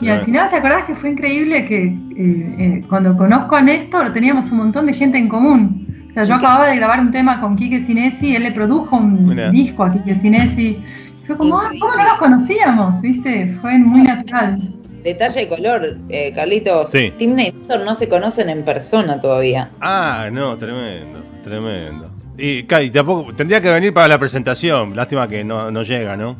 [0.00, 4.14] Y al final, ¿te acordás que fue increíble que eh, eh, cuando conozco a Néstor
[4.14, 5.86] teníamos un montón de gente en común?
[6.10, 9.52] O sea, yo acababa de grabar un tema con Quique Sinesi, él le produjo un
[9.52, 10.82] disco a Quique Sinesi.
[11.26, 13.00] Fue como, ah, ¿cómo no nos conocíamos?
[13.02, 13.56] ¿Viste?
[13.60, 14.74] Fue muy natural.
[15.04, 16.90] Detalle de color, eh, Carlitos.
[16.90, 17.12] Sí.
[17.16, 19.70] Timna y Néstor no se conocen en persona todavía.
[19.80, 22.09] Ah, no, tremendo, tremendo.
[22.40, 24.96] Y, y tampoco tendría que venir para la presentación.
[24.96, 26.36] Lástima que no, no llega, ¿no?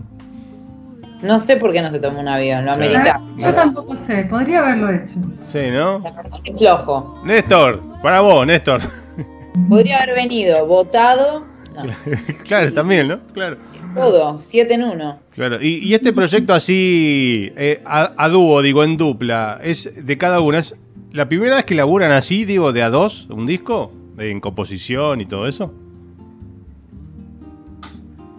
[1.23, 3.21] No sé por qué no se tomó un avión, lo amerita.
[3.37, 5.15] Yo tampoco sé, podría haberlo hecho.
[5.43, 6.03] Sí, ¿no?
[6.45, 7.21] Es flojo.
[7.25, 8.81] Néstor, para vos, Néstor.
[9.69, 11.45] Podría haber venido votado.
[11.75, 11.83] No,
[12.45, 13.21] claro, también, ¿no?
[13.35, 13.59] Claro.
[13.95, 15.19] todo, siete en uno.
[15.35, 15.61] Claro.
[15.61, 20.41] Y, y este proyecto así, eh, a, a dúo, digo, en dupla, es de cada
[20.41, 20.61] una.
[20.61, 20.75] ¿Es
[21.13, 23.93] la primera vez que laburan así, digo, de a dos, un disco?
[24.17, 25.73] En composición y todo eso.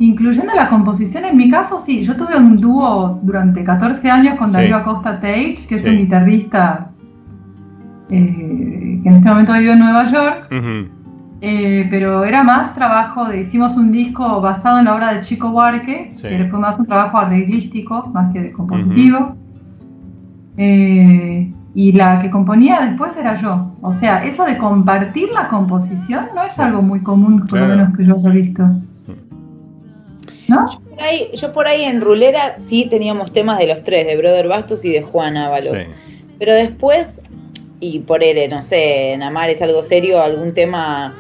[0.02, 4.50] Incluyendo la composición, en mi caso sí, yo tuve un dúo durante 14 años con
[4.50, 4.58] Sí.
[4.58, 5.90] Darío Acosta Tage, que es Sí.
[5.90, 6.88] un guitarrista
[8.10, 10.48] eh, que en este momento vive en Nueva York,
[11.42, 15.50] eh, pero era más trabajo, de, hicimos un disco basado en la obra de Chico
[15.52, 16.28] Buarque, Sí.
[16.28, 19.36] que fue más un trabajo arreglístico, más que de compositivo.
[20.58, 23.72] Eh, y la que componía después era yo.
[23.82, 26.62] O sea, eso de compartir la composición no es Sí.
[26.62, 27.78] algo muy común, por lo Claro.
[27.78, 28.64] menos que yo haya visto.
[30.52, 30.68] ¿No?
[30.90, 34.48] Por ahí- yo por ahí en Rulera sí teníamos temas de los tres, de Brother
[34.48, 35.82] Bastos y de Juan Ábalos.
[35.84, 35.90] Sí.
[36.38, 37.22] Pero después,
[37.80, 41.16] y por él, no sé, en Amar es algo serio, algún tema,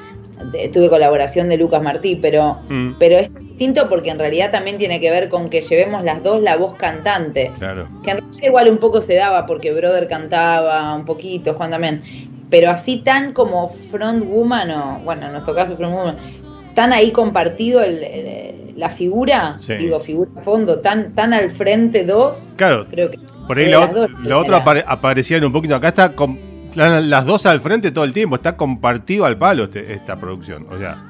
[0.73, 4.99] tuve colaboración de Lucas Martí, pero, Mm, pero es distinto porque en realidad también tiene
[4.99, 7.51] que ver con que llevemos las dos la voz cantante.
[7.59, 7.87] claro.
[8.03, 12.01] Que en realidad igual un poco se daba porque Brother cantaba un poquito, Juan también.
[12.49, 16.17] Pero así tan como front woman, o bueno, en nuestro caso front woman,
[16.73, 19.73] tan ahí compartido el- el- la figura, Sí.
[19.75, 23.89] digo figura a fondo, tan, tan al frente dos, Claro, creo que por ahí la,
[23.91, 25.75] ot- otra apare- aparecían un poquito.
[25.75, 26.39] Acá está con
[26.75, 28.35] la- las dos al frente todo el tiempo.
[28.35, 30.65] Está compartido al palo este- esta producción.
[30.71, 31.03] O sea,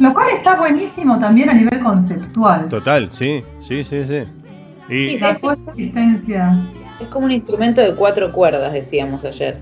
[0.00, 2.68] Lo cual está buenísimo también a nivel conceptual.
[2.68, 4.24] total, sí, sí, sí, sí.
[4.88, 6.66] Y, Sí, La coexistencia.
[7.00, 9.58] es como un instrumento de cuatro cuerdas, decíamos ayer.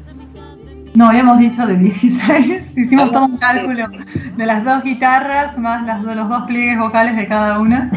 [0.94, 2.64] No, habíamos dicho de 16.
[2.76, 3.86] Hicimos todo un cálculo
[4.36, 7.90] de las dos guitarras más las, los dos pliegues vocales de cada una.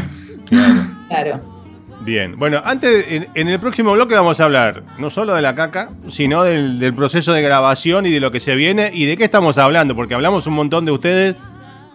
[0.46, 0.88] claro.
[1.08, 1.54] Claro.
[2.02, 5.56] Bien, bueno, antes, en, en el próximo bloque vamos a hablar no solo de la
[5.56, 9.16] caca, sino del, del proceso de grabación y de lo que se viene y de
[9.16, 11.36] qué estamos hablando, porque hablamos un montón de ustedes,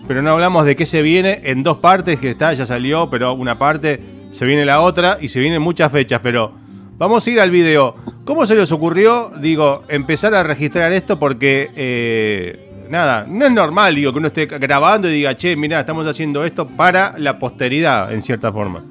[0.07, 3.35] pero no hablamos de qué se viene en dos partes, que está, ya salió, pero
[3.35, 6.55] una parte se viene la otra y se vienen muchas fechas, pero
[6.99, 7.95] vamos a ir al video.
[8.25, 11.19] ¿Cómo se les ocurrió, digo, empezar a registrar esto?
[11.19, 12.59] Porque, eh,
[12.91, 16.45] nada, no es normal, digo, que uno esté grabando y diga, che, mira, estamos haciendo
[16.45, 18.83] esto para la posteridad, en cierta forma.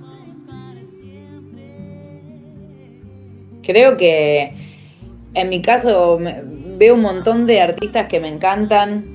[3.63, 4.53] Creo que
[5.33, 6.41] en mi caso me-
[6.77, 9.05] veo un montón de artistas que me encantan,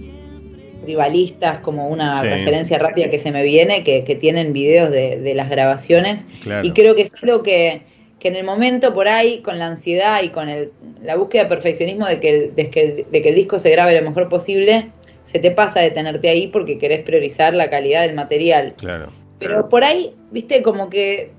[0.86, 2.28] rivalistas, como una Sí.
[2.28, 6.26] referencia rápida que se me viene, que, que tienen videos de, de las grabaciones.
[6.42, 6.66] Claro.
[6.66, 7.82] Y creo que es algo que,
[8.22, 10.70] que en el momento por ahí, con la ansiedad y con el-
[11.02, 14.00] la búsqueda de perfeccionismo de que, el, de, que, de que el disco se grabe
[14.00, 14.92] lo mejor posible,
[15.24, 18.74] se te pasa de tenerte ahí porque querés priorizar la calidad del material.
[18.76, 19.12] Claro.
[19.40, 21.32] Pero por ahí, viste, como que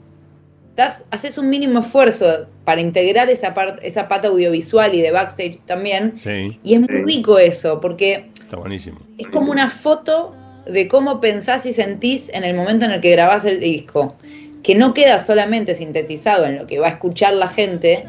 [0.75, 5.59] das, haces un mínimo esfuerzo para integrar esa, parte esa pata audiovisual y de backstage
[5.65, 6.15] también.
[6.21, 8.99] Sí, Y es muy rico eso, porque está buenísimo.
[9.17, 13.11] es como una foto de cómo pensás y sentís en el momento en el que
[13.11, 14.15] grabás el disco,
[14.63, 18.05] que no queda solamente sintetizado en lo que va a escuchar la gente,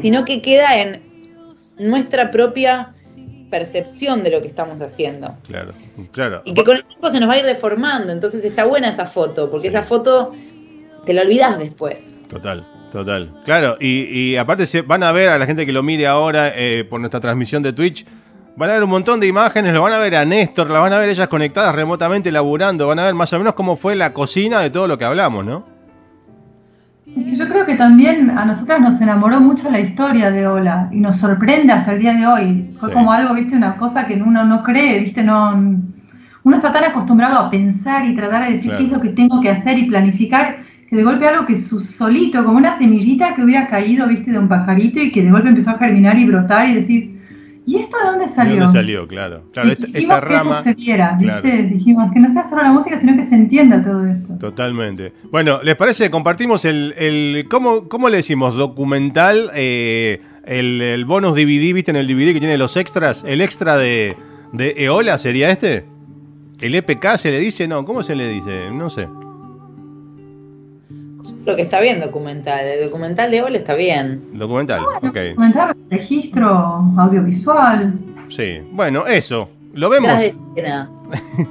[0.00, 1.02] sino que queda en
[1.78, 2.92] nuestra propia
[3.50, 5.34] percepción de lo que estamos haciendo.
[5.46, 5.72] Claro,
[6.12, 6.42] claro.
[6.44, 9.06] Y que con el tiempo se nos va a ir deformando, entonces está buena esa
[9.06, 9.76] foto, porque Sí.
[9.76, 10.32] esa foto
[11.06, 12.14] te la olvidas después.
[12.28, 13.34] Total, total.
[13.46, 16.84] Claro, y, y aparte van a ver a la gente que lo mire ahora eh,
[16.88, 18.04] por nuestra transmisión de Twitch,
[18.58, 20.92] van a ver un montón de imágenes, lo van a ver a Néstor, la van
[20.92, 24.12] a ver ellas conectadas remotamente, laburando, van a ver más o menos cómo fue la
[24.12, 25.64] cocina de todo lo que hablamos, ¿no?
[27.06, 31.16] Yo creo que también a nosotras nos enamoró mucho la historia de Ola y nos
[31.16, 32.70] sorprende hasta el día de hoy.
[32.78, 32.94] Fue Sí.
[32.94, 35.52] como algo, viste, una cosa que uno no cree, viste, no.
[36.44, 38.78] Uno está tan acostumbrado a pensar y tratar de decir Claro.
[38.78, 41.80] qué es lo que tengo que hacer y planificar, que de golpe algo que su
[41.80, 45.48] solito, como una semillita que hubiera caído, viste, de un pajarito y que de golpe
[45.48, 47.10] empezó a germinar y brotar y decís,
[47.68, 48.56] ¿y esto de dónde ¿De salió?
[48.56, 49.06] dónde salió?
[49.06, 49.42] Claro.
[49.52, 50.54] Claro, Y esta, quisimos esta que rama.
[50.54, 50.94] eso se ¿viste?
[51.24, 51.68] Claro.
[51.68, 54.34] Dijimos que no sea solo la música, sino que se entienda todo esto.
[54.40, 55.12] Totalmente.
[55.30, 56.10] Bueno, ¿les parece?
[56.10, 58.54] Compartimos el, el ¿cómo, cómo le decimos?
[58.56, 61.90] Documental, eh, el, el bonus DVD, ¿viste?
[61.90, 64.16] En el DVD que tiene los extras, el extra de,
[64.52, 65.84] de Eola sería este.
[66.60, 68.70] El EPK se le dice, no, ¿cómo se le dice?
[68.72, 69.06] No sé.
[71.48, 74.22] Lo que está bien documental, el documental de Ola está bien.
[74.34, 75.16] Documental, ok.
[75.34, 76.46] Comentar registro
[76.98, 77.94] audiovisual.
[78.28, 79.48] Sí, bueno, eso.
[79.72, 80.90] Lo vemos, de escena.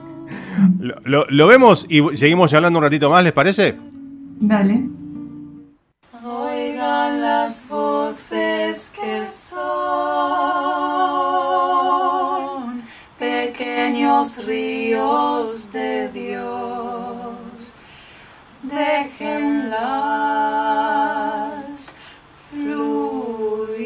[0.79, 3.75] lo, lo- lo vemos y seguimos hablando un ratito más, ¿les parece?
[4.39, 4.83] Dale.
[6.23, 9.57] Oigan las voces que son
[13.17, 16.56] pequeños ríos de Dios.
[18.77, 19.81] Déjenlas
[22.51, 23.81] fluir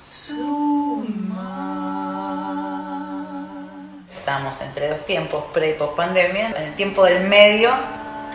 [0.00, 2.16] su mar.
[4.16, 6.48] Estamos entre dos tiempos, pre y post pandemia.
[6.48, 7.70] En el tiempo del medio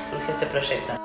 [0.09, 1.04] surgió este proyecto.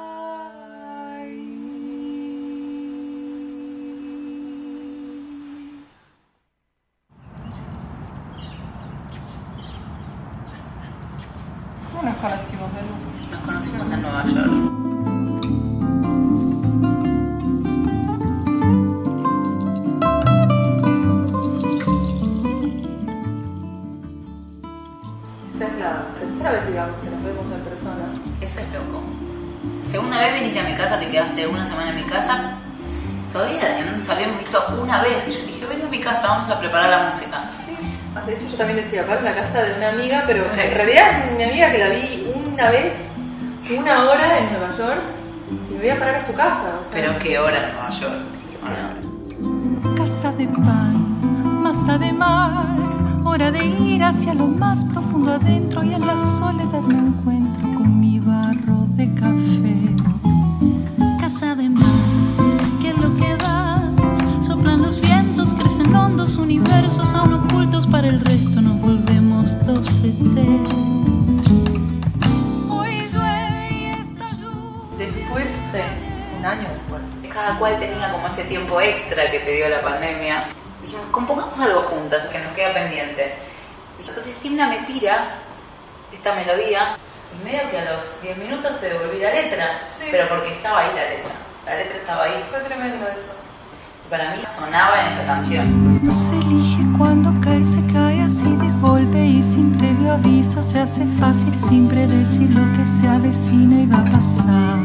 [46.92, 47.76] Pero qué hora en
[86.50, 86.96] melodía
[87.32, 89.80] y medio que a los 10 minutos te devolví la letra.
[89.84, 90.08] Sí.
[90.10, 91.32] Pero porque estaba ahí la letra.
[91.66, 92.44] La letra estaba ahí.
[92.50, 93.32] Fue tremendo eso.
[94.08, 96.04] Para mí sonaba en esa canción.
[96.04, 100.80] No se elige cuando caer se cae así de golpe y sin previo aviso se
[100.80, 104.78] hace fácil sin predecir lo que se avecina y va a pasar.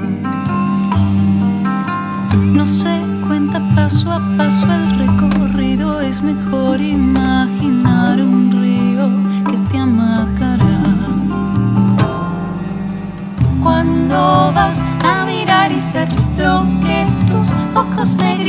[2.36, 8.35] No se cuenta paso a paso el recorrido, es mejor imaginar un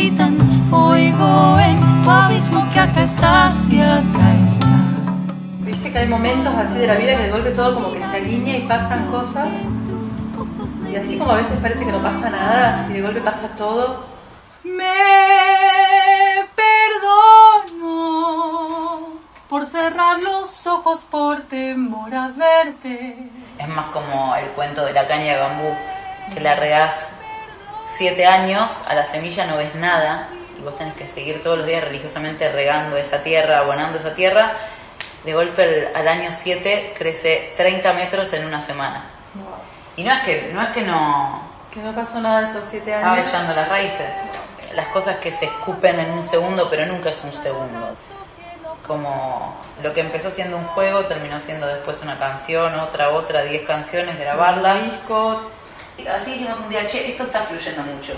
[0.06, 0.38] gritan,
[0.70, 4.70] oigo en tu abismo que acá estás y acá estás.
[5.60, 8.16] Viste que hay momentos así de la vida que de golpe todo como que se
[8.16, 9.48] alinea y pasan cosas.
[10.90, 14.06] Y así como a veces parece que no pasa nada y de golpe pasa todo.
[14.62, 14.84] Me
[17.66, 17.88] perdono
[19.48, 23.28] por cerrar los ojos por temor a verte.
[23.58, 25.74] Es más como el cuento de la caña de bambú,
[26.32, 27.10] que la regás
[27.86, 31.66] 7 años, a la semilla no ves nada y vos tenés que seguir todos los
[31.66, 34.52] días religiosamente regando esa tierra, abonando esa tierra.
[35.24, 39.04] De golpe el- al año 7 crece 30 metros en una semana.
[39.96, 42.94] Y no es que no, es que no Que no pasó nada de esos siete
[42.94, 43.28] estaba años.
[43.28, 44.06] echando las raíces.
[44.74, 47.96] Las cosas que se escupen en un segundo, pero nunca es un segundo.
[48.86, 53.66] Como lo que empezó siendo un juego terminó siendo después una canción, otra, otra, diez
[53.66, 54.82] canciones, grabarlas.
[54.84, 55.50] disco.
[56.04, 58.12] Así dijimos un día, che, esto está fluyendo mucho.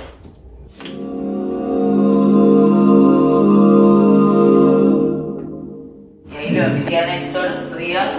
[6.31, 8.15] Y ahí lo metí a Néstor Díaz.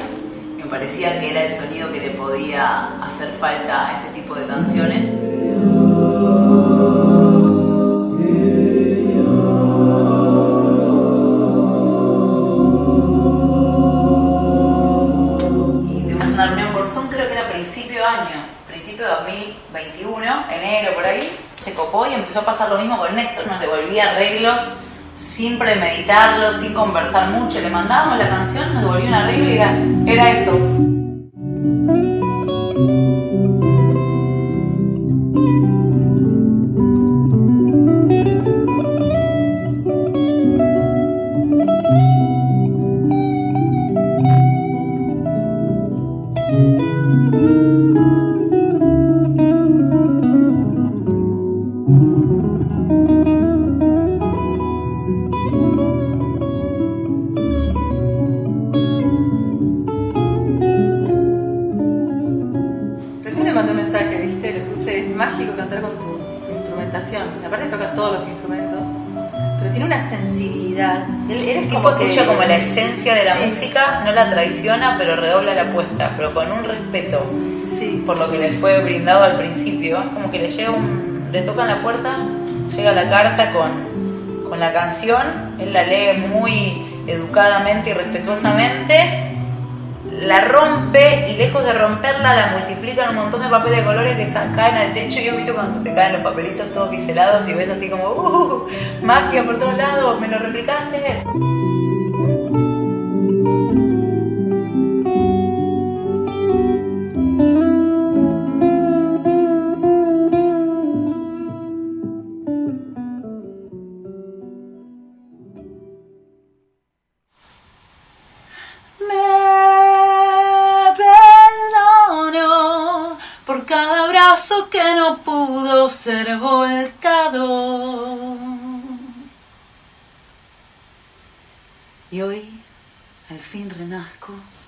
[0.58, 4.48] Me parecía que era el sonido que le podía hacer falta a este tipo de
[4.48, 5.12] canciones.
[20.52, 21.38] Enero por ahí.
[21.60, 24.62] Se copó y empezó a pasar lo mismo con Néstor, nos devolvía arreglos
[25.16, 27.60] sin premeditarlo, sin conversar mucho.
[27.60, 30.58] Le mandábamos la canción, nos devolvía un arreglo y era, era eso.
[65.60, 66.20] Cantar con tu
[66.54, 67.24] instrumentación.
[67.42, 68.90] Y aparte toca todos los instrumentos,
[69.60, 71.04] pero tiene una sensibilidad.
[71.30, 73.46] Él, él es El tipo como que- escucha como la esencia de la Sí.
[73.48, 77.24] música, no la traiciona, pero redobla la apuesta, pero con un respeto
[77.78, 78.04] Sí.
[78.06, 80.00] por lo que le fue brindado al principio.
[80.00, 82.18] Es como que le llega un, le tocan la puerta,
[82.76, 89.29] llega la carta con, con la canción, él la lee muy educadamente y respetuosamente,
[90.22, 94.18] la rompe y lejos de romperla la multiplica en un montón de papeles de colores
[94.18, 95.20] que caen al techo.
[95.20, 98.68] Yo he visto cuando te caen los papelitos todos biselados y ves así como, ¡uh!
[99.02, 101.24] Magia por todos lados, me lo replicaste.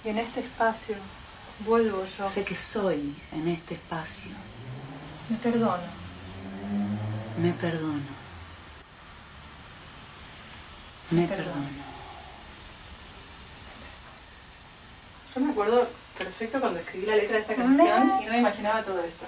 [0.03, 0.95] Y en este espacio
[1.59, 2.27] vuelvo yo.
[2.27, 4.31] Sé que soy en este espacio.
[5.29, 5.83] Me perdono.
[7.37, 8.21] Me perdono.
[11.11, 11.91] Me perdono.
[15.33, 18.83] Yo me acuerdo perfecto cuando escribí la letra de esta canción y no me imaginaba
[18.83, 19.25] todo esto.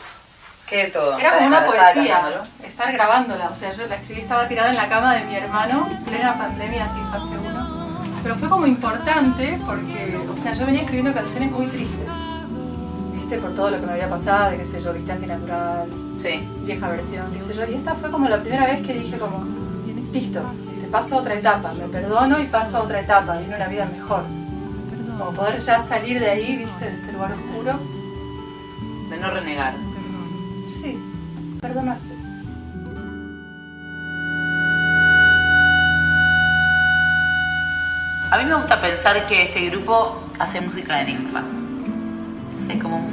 [0.68, 1.18] ¿Qué de todo?
[1.20, 2.44] Era como una poesía, cantándolo.
[2.64, 3.50] estar grabándola.
[3.50, 6.86] O sea, yo la escribí, estaba tirada en la cama de mi hermano, plena pandemia,
[6.86, 7.83] así fase 1.
[8.24, 12.08] Pero fue como importante porque, o sea, yo venía escribiendo canciones muy tristes.
[13.14, 13.38] ¿Viste?
[13.38, 16.48] Por todo lo que me había pasado, de qué sé yo, viste antinatural, Sí.
[16.66, 17.66] vieja versión, qué sé yo.
[17.70, 19.44] Y esta fue como la primera vez que dije como,
[20.14, 20.42] listo,
[20.80, 23.86] te paso a otra etapa, me perdono y paso a otra etapa, viene una vida
[23.86, 24.24] mejor.
[25.18, 27.80] Como poder ya salir de ahí, viste, de ese lugar oscuro.
[29.10, 29.76] De no renegar.
[30.70, 30.98] Sí,
[31.62, 32.16] perdonarse.
[38.34, 41.48] A mí me gusta pensar que este grupo hace música de ninfas.
[42.52, 43.08] No sé, como,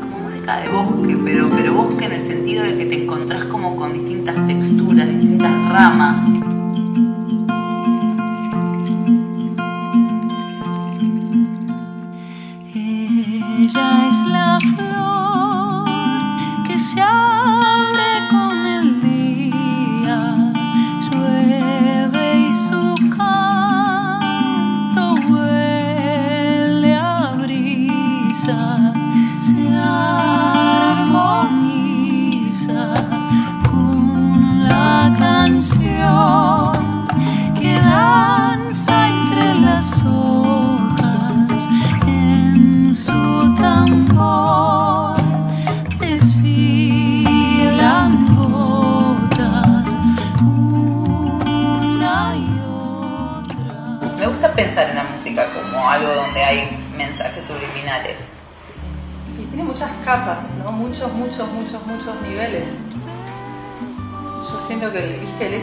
[0.00, 3.76] como música de bosque, pero, pero bosque en el sentido de que te encontrás como
[3.76, 6.22] con distintas texturas, distintas ramas.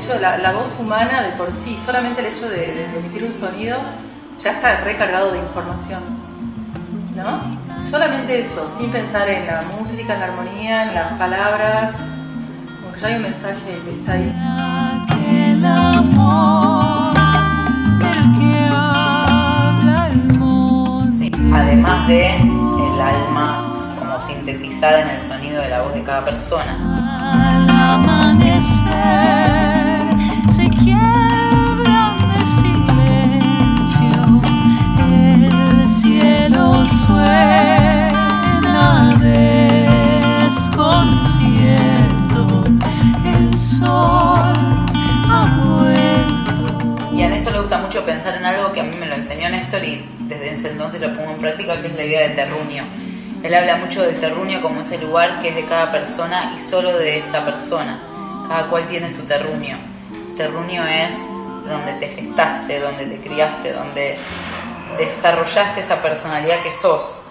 [0.04, 3.78] Hecho, la, la voz humana de por sí, solamente el hecho de, emitir un sonido,
[4.40, 6.02] ya está recargado de información,
[7.16, 7.64] ¿no?
[7.90, 11.96] solamente eso, sin pensar en la música, en la armonía, en las palabras,
[12.82, 14.34] como que ya hay un mensaje que está ahí.
[21.18, 26.26] Sí, además de el alma como sintetizada en el sonido de la voz de cada
[26.26, 26.78] persona.
[27.34, 29.43] Al amanecer
[47.14, 49.50] Y a Néstor le gusta mucho pensar en algo que a mí me lo enseñó
[49.50, 52.84] Néstor y desde ese entonces lo pongo en práctica, que es la idea de terruño.
[53.44, 56.98] Él habla mucho del terruño como ese lugar que es de cada persona y solo
[56.98, 58.02] de esa persona.
[58.48, 59.78] Cada cual tiene su terruño.
[60.38, 61.18] Terruño es
[61.68, 64.18] donde te gestaste, donde te criaste, donde
[64.98, 67.23] desarrollaste esa personalidad que sos.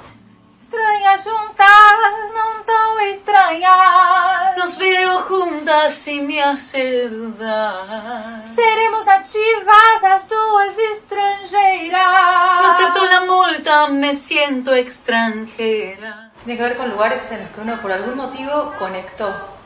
[1.13, 4.57] Estranhas juntas, não tão estranhas.
[4.57, 8.43] Nos veo juntas y me hace dudar.
[8.55, 12.63] Seremos nativas, as duas estrangeiras.
[12.63, 16.31] No acepto la multa, me siento extranjera.
[16.45, 19.62] Tiene que ver con lugares en los que uno por algún motivo conectó.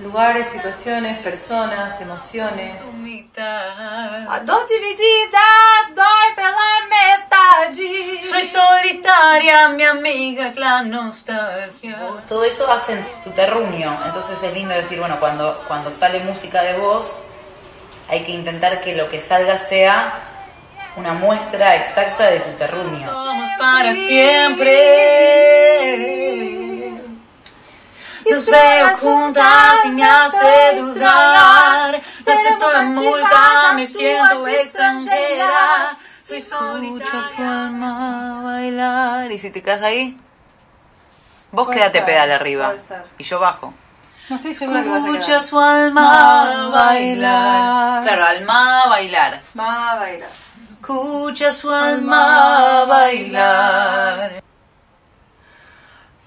[0.00, 2.82] Lugares, situaciones, personas, emociones.
[4.28, 5.38] A dor dividida
[5.94, 8.24] dói pela metade.
[8.24, 11.96] Soy solitaria, mi amiga es la nostalgia.
[12.28, 13.96] Todo eso hacen tu terruño.
[14.04, 17.22] Entonces es lindo decir, bueno, cuando, cuando sale música de voz,
[18.08, 20.30] hay que intentar que lo que salga sea
[20.96, 23.08] una muestra exacta de tu terruño.
[23.08, 24.74] Somos para siempre.
[28.30, 32.02] Nos veo juntas y me hace dudar.
[32.26, 35.96] No acepto la multa, me siento extranjera.
[36.22, 37.22] Soy solitaria.
[37.24, 39.30] su alma bailar.
[39.30, 40.18] ¿Y si te quedas ahí?
[41.52, 42.74] Vos Puede quédate ser, pedal arriba.
[43.18, 43.74] Y yo bajo.
[44.30, 48.02] No estoy segura que vaya a Escucha su alma bailar.
[48.02, 49.40] Claro, alma bailar.
[49.58, 50.30] Va a bailar.
[50.80, 54.42] Escucha su alma bailar.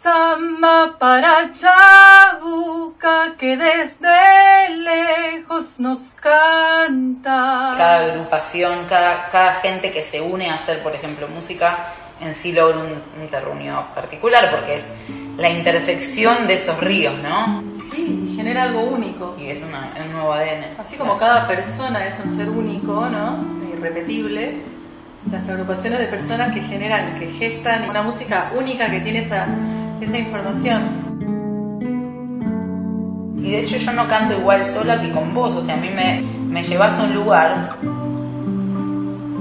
[0.02, 7.74] Samba para Chabuca que desde lejos nos canta.
[7.76, 12.52] Cada agrupación, cada, cada gente que se une a hacer, por ejemplo, música, en sí
[12.52, 14.91] logra un, un terruño particular, porque es
[15.36, 17.64] la intersección de esos ríos, ¿no?
[17.91, 19.36] Sí, genera algo único.
[19.39, 20.76] Y es una- un nuevo ADN.
[20.80, 23.43] Así como cada persona es un ser único, ¿no?
[23.76, 24.77] Irrepetible.
[25.32, 29.48] Las agrupaciones de personas que generan, que gestan una música única que tiene esa,
[30.00, 31.08] esa información.
[33.38, 35.90] Y de hecho yo no canto igual sola que con vos, o sea, a mí
[35.90, 37.78] me, me llevas a un lugar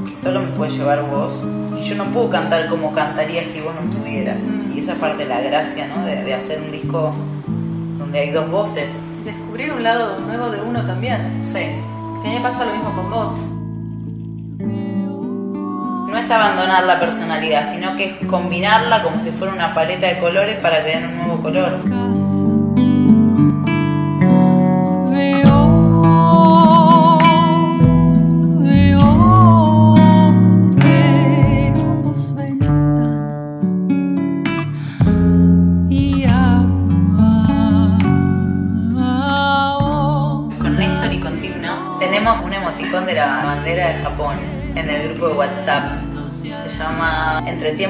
[0.06, 1.46] que solo me puedes llevar vos
[1.80, 4.38] y yo no puedo cantar como cantaría si vos no estuvieras.
[4.74, 6.04] Y esa parte de la gracia, ¿no?
[6.04, 7.14] De, de hacer un disco
[7.98, 9.02] donde hay dos voces.
[9.24, 11.40] Descubrir un lado nuevo de uno también.
[11.44, 11.52] Sí.
[12.22, 13.55] Que a mí me pasa lo mismo con vos.
[16.06, 20.18] No es abandonar la personalidad, sino que es combinarla como si fuera una paleta de
[20.18, 22.35] colores para que den un nuevo color.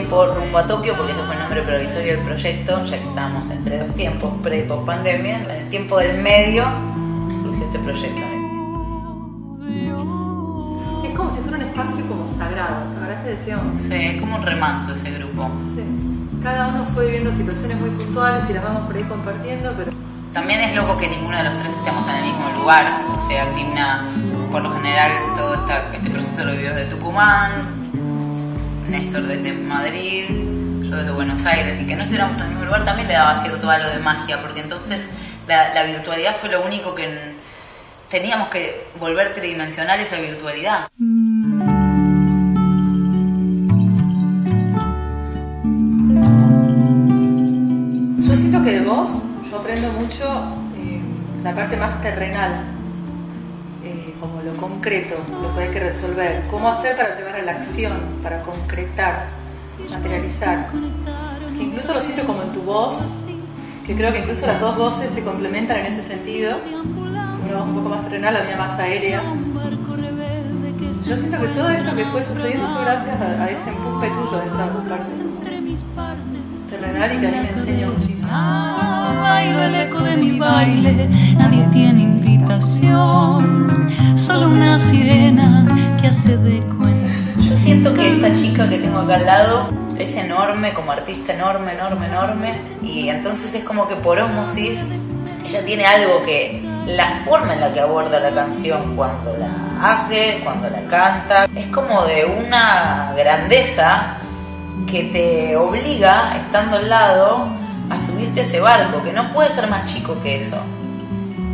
[0.06, 3.50] Tiempo Rumbo a Tokio porque ese fue el nombre provisorio del proyecto, ya que estábamos
[3.50, 5.42] entre dos tiempos, pre y post pandemia.
[5.42, 6.62] En el tiempo del medio
[7.42, 8.22] surgió este proyecto.
[11.04, 12.84] Es como si fuera un espacio como sagrado.
[12.94, 13.82] La verdad es que decíamos.
[13.82, 15.50] Sí, es como un remanso ese grupo.
[15.74, 15.82] Sí.
[16.40, 19.90] Cada uno fue viviendo situaciones muy puntuales y las vamos por ahí compartiendo, pero
[20.32, 23.06] También es loco que ninguno de los tres estemos en el mismo lugar.
[23.12, 24.04] O sea, Timna,
[24.52, 27.75] por lo general, todo esta- este proceso lo vivió desde Tucumán,
[28.88, 30.24] Néstor desde Madrid,
[30.82, 31.80] yo desde Buenos Aires.
[31.80, 34.40] Y que no estuviéramos en el mismo lugar también le daba cierto halo de magia,
[34.40, 35.08] porque entonces
[35.46, 37.34] la, virtualidad fue lo único que
[38.08, 40.88] teníamos que volver tridimensional esa virtualidad.
[48.18, 50.24] yo siento que de vos yo aprendo mucho
[50.76, 51.00] eh,
[51.42, 52.75] la parte más terrenal,
[54.46, 58.42] lo concreto, lo que hay que resolver, cómo hacer para llevar a la acción, para
[58.42, 59.26] concretar,
[59.90, 60.68] materializar.
[61.56, 63.24] Que incluso lo siento como en tu voz,
[63.84, 66.60] que creo que incluso las dos voces se complementan en ese sentido.
[66.64, 69.22] Una un poco más terrenal, la mía más aérea.
[71.06, 74.40] Yo siento que todo esto que fue sucediendo fue gracias a, a ese empuje tuyo,
[74.40, 76.35] a esa parte.
[76.86, 78.28] Entrenar y que a mí me enseña muchísimo.
[78.32, 86.36] Ah, bailo el eco de mi baile, nadie tiene invitación, solo una sirena que hace
[86.38, 87.40] de cuenta.
[87.40, 89.68] Yo siento que esta chica que tengo acá al lado
[89.98, 92.54] es enorme, como artista enorme, enorme, enorme.
[92.82, 94.80] Y entonces es como que por osmosis
[95.44, 100.40] ella tiene algo que la forma en la que aborda la canción cuando la hace,
[100.44, 104.18] cuando la canta, es como de una grandeza
[104.86, 107.48] que te obliga, estando al lado,
[107.90, 110.58] a subirte a ese barco, que no puede ser más chico que eso.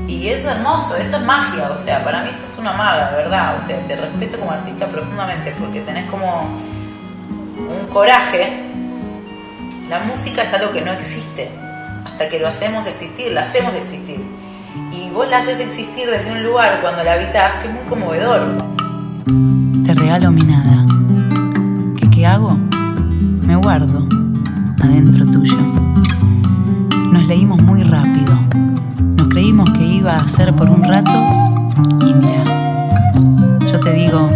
[0.08, 3.10] Y eso es hermoso, eso es magia, o sea, para mí eso es una maga,
[3.12, 6.48] de verdad, o sea, te respeto como artista profundamente porque tenés como
[7.56, 8.52] un coraje.
[9.88, 11.50] La música es algo que no existe,
[12.04, 14.20] hasta que lo hacemos existir, la hacemos existir.
[14.92, 18.64] Y vos la haces existir desde un lugar cuando la habitas, que es muy conmovedor.
[19.84, 20.86] Te regalo mi nada.
[21.96, 22.58] ¿Qué, qué hago?
[23.52, 24.08] Me guardo
[24.82, 25.58] adentro tuyo.
[27.12, 28.32] Nos leímos muy rápido.
[29.18, 31.12] Nos creímos que iba a ser por un rato
[32.00, 32.44] y mira,
[33.70, 34.30] yo te digo,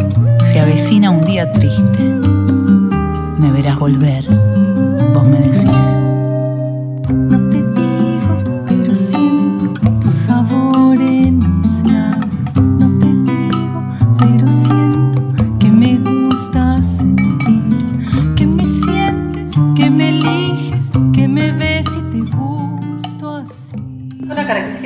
[0.45, 2.21] se avecina un día triste.
[3.39, 4.29] Me verás volver,
[5.14, 5.86] vos me decís.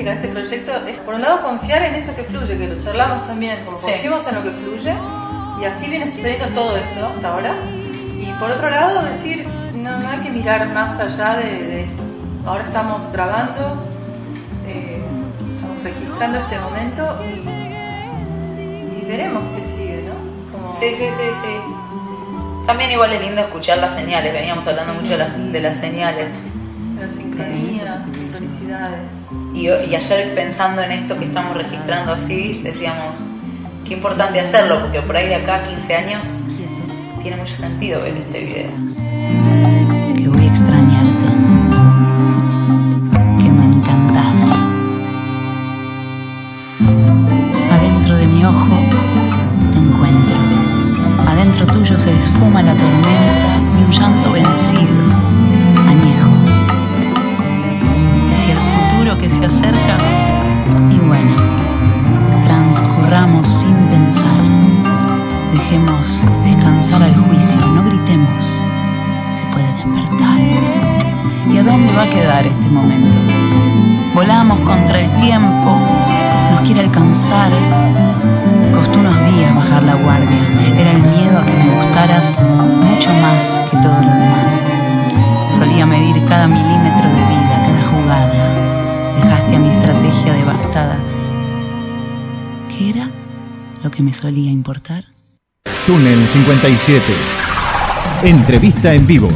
[0.05, 2.79] Característica de este proyecto es, por un lado, confiar en eso que fluye, que lo
[2.79, 3.87] charlamos también, como Sí.
[3.93, 4.95] en lo que fluye,
[5.61, 7.55] y así viene sucediendo todo esto hasta ahora.
[8.19, 12.03] Y por otro lado, decir, no, no hay que mirar más allá de, de esto.
[12.47, 13.85] Ahora estamos grabando,
[14.67, 15.03] eh,
[15.57, 17.49] estamos registrando este momento y,
[18.99, 20.53] y veremos qué sigue, ¿no?
[20.53, 22.67] Como- Sí, sí, sí, sí.
[22.67, 26.35] También igual es lindo escuchar las señales, veníamos hablando mucho de las, de las señales.
[29.55, 33.19] Y, y ayer pensando en esto que estamos registrando así, decíamos,
[33.85, 36.27] qué importante hacerlo, porque por ahí de acá a 15 años
[37.23, 38.71] tiene mucho sentido ver este video.
[40.17, 41.25] Que voy a extrañarte.
[43.39, 44.65] Que me encantás.
[47.73, 48.77] Adentro de mi ojo
[49.73, 50.37] te encuentro.
[51.27, 54.95] Adentro tuyo se esfuma la tormenta y un llanto vencido,
[59.41, 59.97] se acerca,
[60.91, 61.33] y bueno,
[62.45, 64.43] transcurramos sin pensar.
[65.55, 68.61] Dejemos descansar al juicio, no gritemos.
[69.33, 70.39] Se puede despertar.
[71.51, 73.17] ¿Y a dónde va a quedar este momento?
[74.15, 75.79] Volamos contra el tiempo,
[76.51, 77.51] nos quiere alcanzar.
[78.75, 80.39] Costó unos días bajar la guardia.
[80.79, 84.67] Era el miedo a que me gustaras mucho más que todo lo demás.
[85.51, 87.40] Solía medir cada milímetro de vida,
[90.33, 90.99] devastada.
[92.69, 93.11] ¿Qué era
[93.83, 95.05] lo que me solía importar?
[95.87, 97.03] Túnel 57.
[98.25, 99.29] Entrevista en vivo.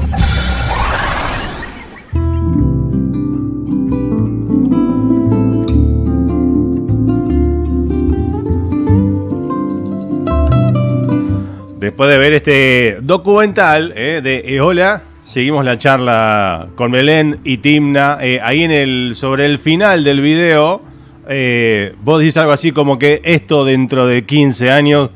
[11.78, 18.18] Después de ver este documental eh, de Eola, seguimos la charla con Belén y Timna.
[18.20, 20.82] Eh, ahí en el sobre el final del video,
[21.28, 25.10] eh, vos decís algo así como que esto dentro de 15 años,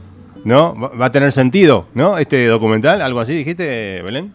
[0.44, 0.74] ¿no?
[0.74, 2.18] Va a tener sentido, ¿no?
[2.18, 4.34] Este documental, algo así, dijiste, Belén.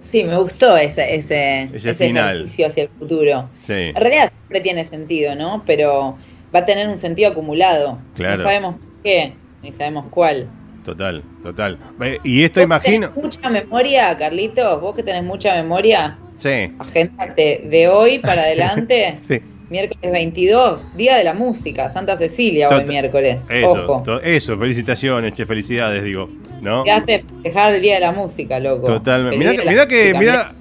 [0.00, 2.36] Sí, me gustó ese, ese, Ese ese final.
[2.36, 3.50] ejercicio hacia el futuro.
[3.60, 3.72] Sí.
[3.74, 5.62] En realidad siempre tiene sentido, ¿no?
[5.66, 6.16] Pero
[6.54, 7.98] va a tener un sentido acumulado.
[8.14, 8.38] Claro.
[8.38, 8.74] No sabemos
[9.04, 10.48] qué, ni sabemos cuál.
[10.88, 11.78] Total, total.
[12.00, 13.10] Eh, y esto imagino.
[13.10, 16.16] Tenés mucha memoria, Carlitos, vos que tenés mucha memoria.
[16.38, 16.72] Sí.
[16.78, 19.18] Agéndate de hoy para adelante.
[19.28, 19.40] sí.
[19.68, 23.44] Miércoles 22, Día de la Música, Santa Cecilia hoy miércoles.
[23.50, 24.20] Eso, Ojo.
[24.22, 26.30] eso, felicitaciones, che, felicidades, digo.
[26.62, 26.84] ¿No?
[26.84, 28.86] Quedaste festejar el Día de la Música, loco.
[28.86, 29.36] Totalmente.
[29.36, 30.54] Mirá, que, mirá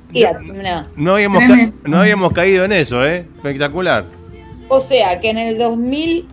[0.98, 1.42] no, habíamos
[1.86, 3.20] no habíamos caído en eso, ¿eh?
[3.20, 4.04] Espectacular.
[4.68, 6.28] O sea, que en el 2000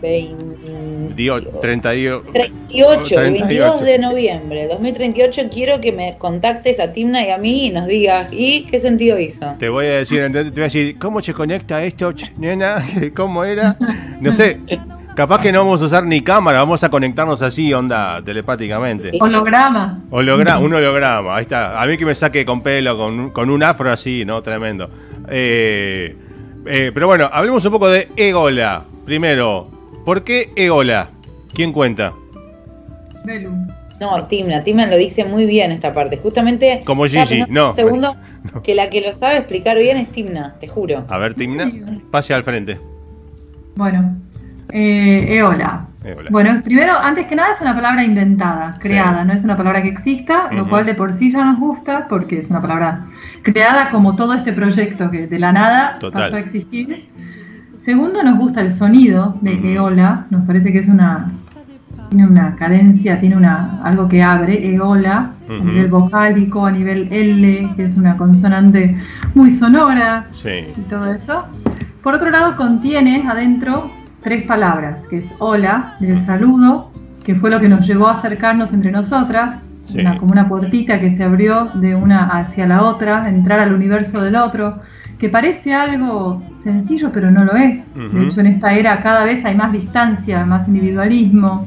[0.00, 1.14] 20,
[1.60, 7.66] 38, 38, 22 de noviembre 2038 quiero que me contactes a Timna y a mí
[7.66, 9.54] y nos digas, ¿y qué sentido hizo?
[9.58, 12.84] Te voy a decir, te voy a decir, ¿cómo se conecta esto, nena?
[13.16, 13.76] ¿Cómo era?
[14.20, 14.60] No sé.
[15.14, 19.12] Capaz que no vamos a usar ni cámara, vamos a conectarnos así, onda, telepáticamente.
[19.18, 20.02] Holograma.
[20.10, 21.80] Holograma, un holograma, ahí está.
[21.80, 24.42] A mí que me saque con pelo, con, con un afro así, ¿no?
[24.42, 24.90] Tremendo.
[25.30, 26.14] Eh,
[26.66, 28.84] eh pero bueno, hablemos un poco de Egola.
[29.06, 29.75] Primero,
[30.06, 31.10] ¿por qué Egola?
[31.52, 32.14] ¿Quién cuenta?
[33.24, 33.50] Belu.
[34.00, 36.16] No, Timna, Timna lo dice muy bien esta parte.
[36.18, 36.82] Justamente.
[36.86, 37.70] Como Gigi, no.
[37.70, 38.16] un segundo,
[38.62, 41.04] que la que lo sabe explicar bien es Timna, te juro.
[41.08, 41.70] A ver, Timna,
[42.10, 42.78] pase al frente.
[43.74, 44.16] Bueno,
[44.72, 45.88] eh, eola.
[46.30, 49.88] Bueno, primero, antes que nada es una palabra inventada, creada, no es una palabra que
[49.88, 53.06] exista, lo cual de por sí ya nos gusta porque es una palabra
[53.42, 56.22] creada como todo este proyecto que de la nada Total.
[56.22, 57.08] pasó a existir.
[57.86, 61.30] Segundo, nos gusta el sonido de eola, nos parece que es una
[62.08, 67.70] tiene una cadencia, tiene una algo que abre, eola, a nivel vocálico, a nivel L,
[67.76, 68.96] que es una consonante
[69.36, 70.66] muy sonora Sí.
[70.76, 71.44] y todo eso.
[72.02, 73.88] Por otro lado, contiene adentro
[74.20, 76.90] tres palabras, que es hola, del saludo,
[77.24, 80.00] que fue lo que nos llevó a acercarnos entre nosotras, Sí.
[80.00, 84.20] una, como una puertita que se abrió de una hacia la otra, entrar al universo
[84.22, 84.80] del otro,
[85.18, 87.92] que parece algo sencillo, pero no lo es.
[87.94, 91.66] De hecho, en esta era cada vez hay más distancia, más individualismo.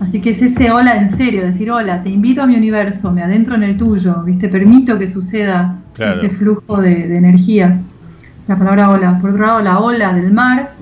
[0.00, 3.22] Así que es ese hola en serio, decir hola, te invito a mi universo, me
[3.22, 4.48] adentro en el tuyo, ¿viste?
[4.48, 6.18] Permito que suceda Claro.
[6.20, 7.80] ese flujo de, de energías.
[8.46, 9.18] La palabra ola.
[9.20, 10.72] Por otro lado, la ola del mar,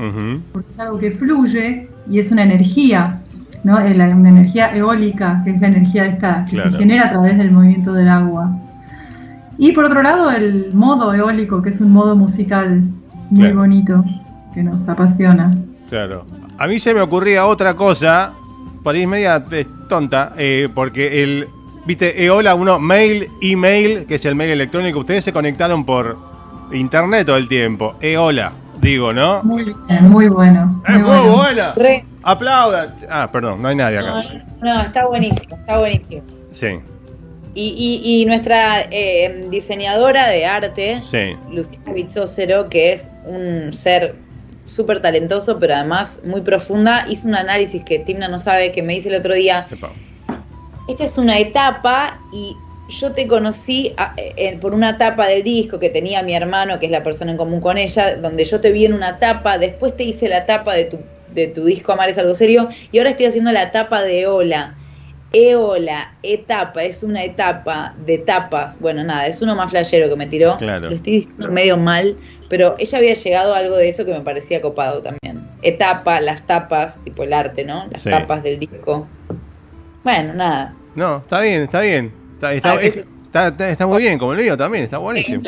[0.52, 3.20] porque es algo que fluye y es una energía,
[3.62, 3.76] ¿no?
[3.76, 6.72] Una energía eólica, que es la energía esta que Claro.
[6.72, 8.50] se genera a través del movimiento del agua.
[9.58, 12.82] Y por otro lado, el modo eólico, que es un modo musical
[13.30, 13.56] muy Claro.
[13.56, 14.04] bonito,
[14.52, 15.56] que nos apasiona.
[15.88, 16.24] Claro.
[16.58, 18.32] A mí se me ocurría otra cosa,
[18.82, 21.48] por ahí es media eh, tonta, eh, porque el,
[21.86, 26.16] viste, EOLA, uno, mail, email, que es el mail electrónico, ustedes se conectaron por
[26.72, 27.94] internet todo el tiempo.
[28.00, 29.42] EOLA, digo, ¿no?
[29.42, 30.82] Muy bien, muy bueno.
[30.86, 31.32] ¡Es muy bueno.
[31.36, 31.72] buena!
[31.74, 32.94] Re- ¡Aplaudan!
[33.10, 34.28] Ah, perdón, no hay nadie no, acá.
[34.62, 36.22] no, está buenísimo, está buenísimo.
[36.52, 36.66] Sí,
[37.54, 41.36] Y, y- y nuestra eh, diseñadora de arte, sí.
[41.50, 44.16] Lucía Bizzocero, que es un ser
[44.66, 48.94] súper talentoso, pero además muy profunda, hizo un análisis que Timna no sabe, que me
[48.94, 49.92] dice el otro día, Epa.
[50.88, 52.56] esta es una etapa y
[52.88, 56.86] yo te conocí a- eh, por una etapa del disco que tenía mi hermano, que
[56.86, 59.96] es la persona en común con ella, donde yo te vi en una etapa, después
[59.96, 60.98] te hice la etapa de tu,
[61.28, 64.76] de tu disco Amar es algo serio, y ahora estoy haciendo la etapa de Hola.
[65.34, 68.78] Eola, etapa, es una etapa de tapas.
[68.80, 70.56] Bueno, nada, es uno más flashero que me tiró.
[70.58, 70.88] Claro.
[70.88, 72.16] Lo estoy diciendo medio mal,
[72.48, 75.44] pero ella había llegado a algo de eso que me parecía copado también.
[75.62, 77.86] Etapa, las tapas, tipo el arte, ¿no?
[77.90, 78.10] Las Sí.
[78.10, 79.08] tapas del disco.
[80.04, 80.74] Bueno, nada.
[80.94, 82.12] No, está bien, está bien.
[82.34, 84.98] Está, está, Ah, es- ese- está- está- está muy bien, como el mío también, está
[84.98, 85.42] buenísimo.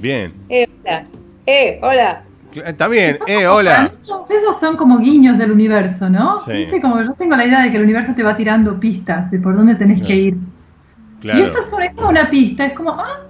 [0.00, 0.32] Bien.
[0.50, 1.06] Eh, hola.
[1.46, 2.24] Eh, hola.
[2.54, 3.92] Está bien, Esos eh, hola.
[4.02, 6.40] Esos son como guiños del universo, ¿no?
[6.44, 6.52] Sí.
[6.52, 9.38] Viste, como yo tengo la idea de que el universo te va tirando pistas de
[9.38, 10.34] por dónde tenés que ir.
[10.34, 13.20] Y Claro, esta es, una- es como una pista, es como, ah,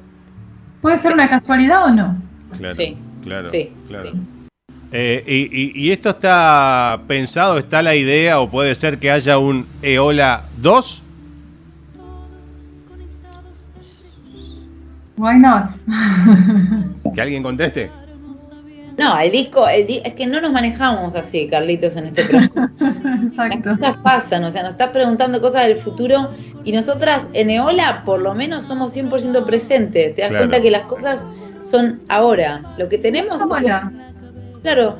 [0.81, 2.17] puede ser una casualidad o no.
[2.57, 4.11] claro, Sí, claro, sí, claro.
[4.13, 4.21] sí.
[4.93, 9.39] Eh, y, y- y esto está pensado, está la idea, o puede ser que haya
[9.39, 11.03] un EOLA 2?
[15.17, 15.71] Why not?
[17.15, 17.91] Que alguien conteste.
[18.99, 22.61] No, el disco, el di- es que no nos manejamos así, Carlitos, en este proyecto.
[22.81, 23.71] Las Exacto.
[23.71, 26.31] cosas pasan, o sea, nos estás preguntando cosas del futuro
[26.65, 30.15] y nosotras en Eola por lo menos somos 100% presentes.
[30.17, 30.47] Te das Claro.
[30.49, 31.29] cuenta que las cosas
[31.61, 32.63] son ahora.
[32.77, 33.93] Lo que tenemos ¿Cómo es- la,
[34.63, 34.99] claro.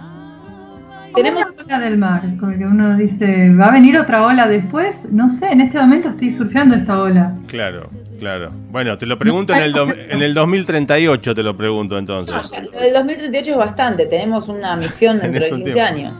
[1.15, 2.23] tenemos la ola del mar?
[2.39, 5.01] Como que uno dice, ¿va a venir otra ola después?
[5.11, 7.35] No sé, en este momento estoy surfeando esta ola.
[7.49, 7.89] Claro,
[8.19, 8.51] claro.
[8.71, 12.51] Bueno, te lo pregunto en el, do- en el 2038, te lo pregunto no, entonces.
[12.51, 15.95] ya, lo del 2038 es bastante, tenemos una misión dentro de Tenés un 15 tiempo.
[15.95, 16.15] años.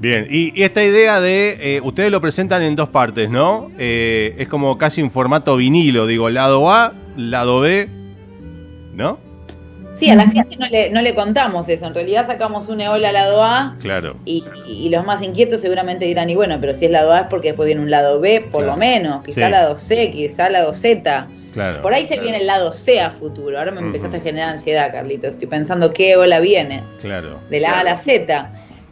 [0.00, 3.70] Bien, y, y esta idea de, eh, ustedes lo presentan en dos partes, ¿no?
[3.78, 7.88] Eh, es como casi un formato vinilo, digo, lado A, lado B,
[8.94, 9.18] ¿no?
[9.94, 13.12] Sí, a la gente no le, no le contamos eso, en realidad sacamos un Eola
[13.12, 16.90] lado A Claro, y, y los más inquietos seguramente dirán, y bueno, pero si es
[16.90, 19.50] lado A es porque después viene un lado B, por lo menos, quizá Sí.
[19.52, 21.28] lado C, quizá lado Z.
[21.54, 21.80] claro.
[21.82, 23.58] Por ahí se claro, viene el lado C a futuro.
[23.58, 25.30] Ahora me empezaste a generar ansiedad, Carlitos.
[25.30, 27.40] Estoy pensando qué ola viene, Claro.
[27.48, 28.50] de la A a la Z.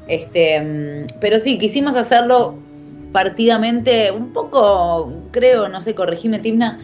[0.09, 2.57] Este, mm, pero sí, quisimos hacerlo
[3.13, 6.79] partidamente, un poco, creo, no sé, corregime, Timna,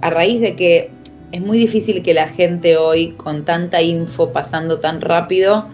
[0.00, 0.90] a raíz de que
[1.30, 5.68] es muy difícil que la gente hoy, con tanta info pasando tan rápido,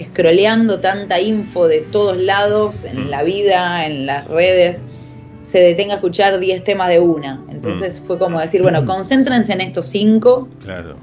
[0.00, 4.84] scrolleando tanta info de todos lados, en la vida, en las redes,
[5.50, 7.40] se detenga a escuchar 10 temas de una.
[7.50, 10.48] Entonces fue como decir, bueno, concéntrense en estos cinco.
[10.62, 10.94] Claro,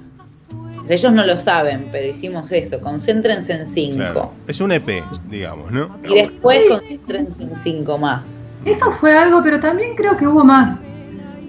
[0.87, 3.97] Ellos no lo saben, pero hicimos eso, concéntrense en cinco.
[3.97, 4.31] claro.
[4.47, 5.89] Es un EP, digamos, ¿no?
[6.07, 8.49] Y después concéntrense en cinco más.
[8.63, 10.79] Eso fue algo, pero también creo que hubo más.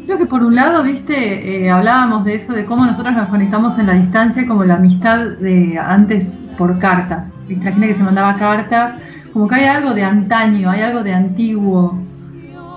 [0.06, 3.78] Creo que por un lado, viste, eh, hablábamos de eso, de cómo nosotros nos conectamos
[3.78, 6.24] en la distancia, como la amistad de antes
[6.56, 7.30] por cartas.
[7.46, 7.64] ¿Viste?
[7.64, 8.94] La gente que se mandaba cartas,
[9.32, 11.96] como que hay algo de antaño, hay algo de antiguo.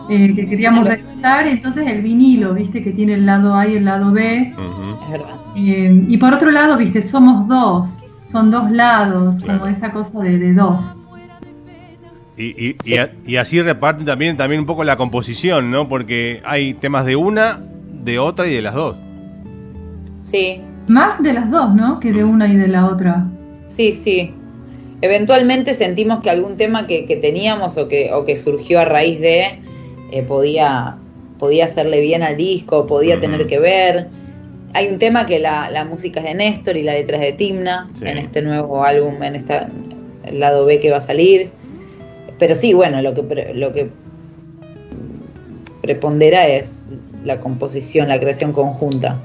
[0.10, 3.86] Eh, que queríamos rescatar, entonces el vinilo, viste, que tiene el lado A y el
[3.86, 4.38] lado B.
[5.04, 5.36] Es verdad.
[5.56, 7.90] Eh, y por otro lado, viste, somos dos,
[8.30, 9.60] son dos lados, Claro.
[9.60, 10.82] como esa cosa de, de dos.
[12.38, 12.94] Y, y- Sí.
[12.94, 15.88] y a- y así reparten también, también un poco la composición, ¿no?
[15.88, 17.60] Porque hay temas de una,
[18.04, 18.96] de otra y de las dos.
[20.24, 22.00] Sí, Más de las dos, ¿no?
[22.00, 23.28] Que de una y de la otra.
[23.68, 24.34] sí, sí.
[25.04, 29.20] Eventualmente sentimos que algún tema que, que teníamos o que, o que surgió a raíz
[29.20, 29.62] de
[30.12, 30.98] eh, podía,
[31.40, 34.08] podía hacerle bien al disco, podía tener que ver.
[34.74, 37.32] Hay un tema que la, la música es de Néstor y la letra es de
[37.34, 38.06] Timna Sí.
[38.06, 39.70] en este nuevo álbum, en esta,
[40.24, 41.50] el lado B que va a salir.
[42.40, 43.90] Pero sí, bueno, lo que, pre- lo que
[45.82, 46.88] prepondera es
[47.24, 49.20] la composición, la creación conjunta.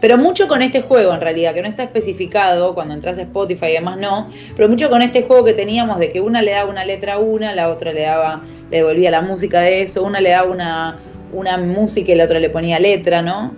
[0.00, 3.66] Pero mucho con este juego, en realidad, que no está especificado, cuando entras a Spotify
[3.66, 6.70] y demás no, pero mucho con este juego que teníamos de que una le daba
[6.70, 10.20] una letra a una, la otra le daba, le devolvía la música de eso, una
[10.20, 10.98] le daba una,
[11.32, 13.54] una música y la otra le ponía letra, ¿no?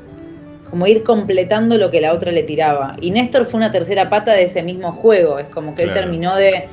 [0.68, 2.96] Como ir completando lo que la otra le tiraba.
[3.00, 6.34] Y Néstor fue una tercera pata de ese mismo juego, es como que él terminó
[6.34, 6.66] de,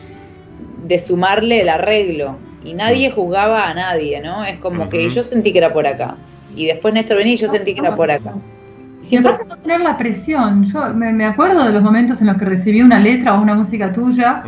[0.84, 2.38] de sumarle el arreglo.
[2.63, 4.43] Y nadie juzgaba a nadie, ¿no?
[4.43, 6.17] Es como que yo sentí que era por acá.
[6.55, 8.34] Y después Néstor venía y yo sentí que era por acá.
[9.01, 10.65] Y Siempre aparte no tener la presión.
[10.65, 13.55] Yo me, me acuerdo de los momentos en los que recibí una letra o una
[13.55, 14.43] música tuya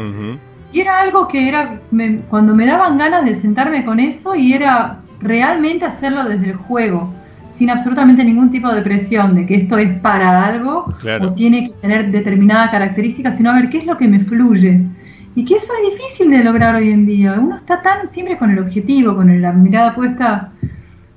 [0.74, 4.54] y era algo que era me- cuando me daban ganas de sentarme con eso y
[4.54, 7.14] era realmente hacerlo desde el juego,
[7.52, 11.28] sin absolutamente ningún tipo de presión de que esto es para algo Claro.
[11.30, 14.82] o tiene que tener determinada característica, sino a ver qué es lo que me fluye.
[15.36, 17.38] Y que eso es difícil de lograr hoy en día.
[17.40, 20.52] Uno está tan siempre con el objetivo, con la mirada puesta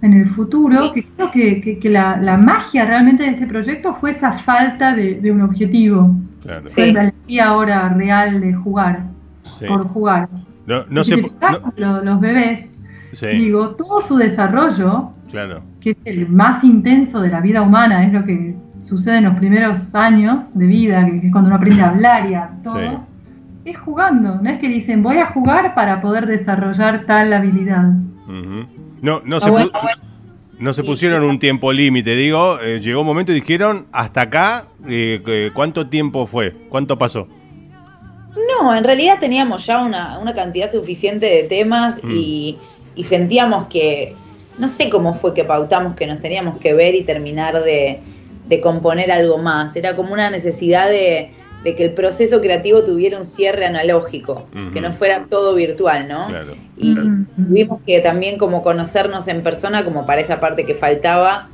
[0.04, 3.94] en el futuro, que creo que, que- que la, la magia realmente de este proyecto
[3.94, 6.14] fue esa falta de, de un objetivo.
[6.42, 6.68] Claro.
[6.68, 6.92] Sí.
[6.92, 7.12] La
[7.46, 9.04] ahora real de jugar,
[9.58, 9.66] Sí.
[9.66, 10.28] por jugar.
[10.66, 11.16] No, se
[11.78, 12.68] no- los bebés,
[13.12, 15.62] sí, digo, todo su desarrollo, claro.
[15.80, 19.36] que es el más intenso de la vida humana, es lo que sucede en los
[19.36, 23.70] primeros años de vida, que es cuando uno aprende a hablar y a todo, Sí.
[23.70, 27.92] es jugando, no es que dicen voy a jugar para poder desarrollar tal habilidad.
[29.04, 30.02] No, no Ah, se, bueno, bueno.
[30.58, 34.66] no se pusieron un tiempo límite, digo, eh, llegó un momento y dijeron, hasta acá,
[34.88, 36.52] eh, ¿cuánto tiempo fue?
[36.70, 37.28] ¿Cuánto pasó?
[38.60, 42.10] No, en realidad teníamos ya una, una cantidad suficiente de temas Mm.
[42.16, 42.58] y,
[42.96, 44.14] y sentíamos que,
[44.58, 48.00] no sé cómo fue que pautamos que nos teníamos que ver y terminar de,
[48.48, 49.76] de componer algo más.
[49.76, 51.30] Era como una necesidad de,
[51.64, 56.26] de que el proceso creativo tuviera un cierre analógico, que no fuera todo virtual, ¿no?
[56.28, 56.54] Claro.
[56.76, 56.94] Y
[57.36, 61.48] tuvimos que también como conocernos en persona, como para esa parte que faltaba,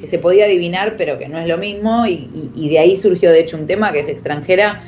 [0.00, 2.96] que se podía adivinar, pero que no es lo mismo, y, y- y de ahí
[2.98, 4.82] surgió de hecho un tema que es extranjera,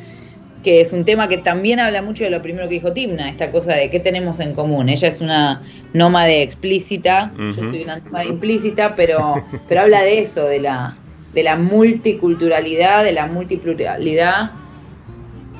[0.63, 3.51] que es un tema que también habla mucho de lo primero que dijo Timna, esta
[3.53, 4.89] cosa de qué tenemos en común.
[4.91, 5.63] Ella es una
[5.95, 10.97] nómade explícita, yo soy una nómade implícita, pero, pero habla de eso, de la,
[11.39, 14.51] de la multiculturalidad, de la multipluralidad,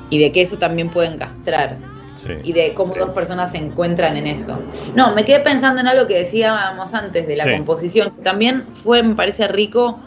[0.09, 1.77] y de que eso también puede encastrar
[2.17, 2.31] Sí.
[2.43, 4.59] y de cómo dos personas se encuentran en eso.
[4.93, 7.51] No, me quedé pensando en algo que decíamos antes de la Sí.
[7.51, 9.97] composición, también fue, me parece rico.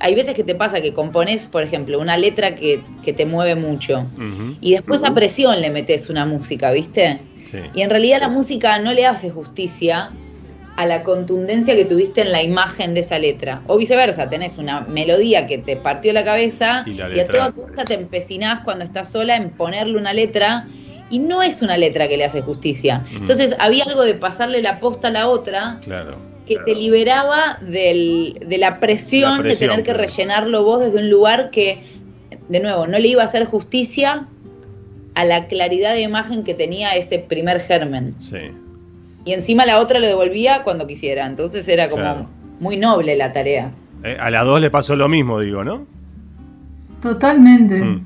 [0.00, 3.54] Hay veces que te pasa que compones, por ejemplo, una letra que, que te mueve
[3.54, 4.06] mucho
[4.60, 7.20] y después a presión le metes una música, ¿viste?
[7.52, 7.58] Sí.
[7.74, 10.10] Y en realidad la música no le hace justicia
[10.82, 13.62] a la contundencia que tuviste en la imagen de esa letra.
[13.66, 17.52] O viceversa, tenés una melodía que te partió la cabeza Y la y, a toda
[17.52, 20.66] costa te empecinás cuando estás sola en ponerle una letra
[21.10, 23.04] y no es una letra que le hace justicia.
[23.14, 26.16] Entonces había algo de pasarle la posta a la otra Claro.
[26.46, 30.98] que te liberaba del- de la presión, La presión, de tener que rellenarlo vos desde
[30.98, 31.82] un lugar que,
[32.48, 34.26] de nuevo, no le iba a hacer justicia
[35.14, 38.14] a la claridad de imagen que tenía ese primer germen.
[38.30, 38.38] Sí.
[39.24, 41.26] Y encima la otra le devolvía cuando quisiera.
[41.26, 42.26] Entonces era como Claro.
[42.60, 43.70] muy noble la tarea.
[44.04, 45.86] Eh, a las dos le pasó lo mismo, digo, ¿no?
[47.00, 48.04] Totalmente, Mm.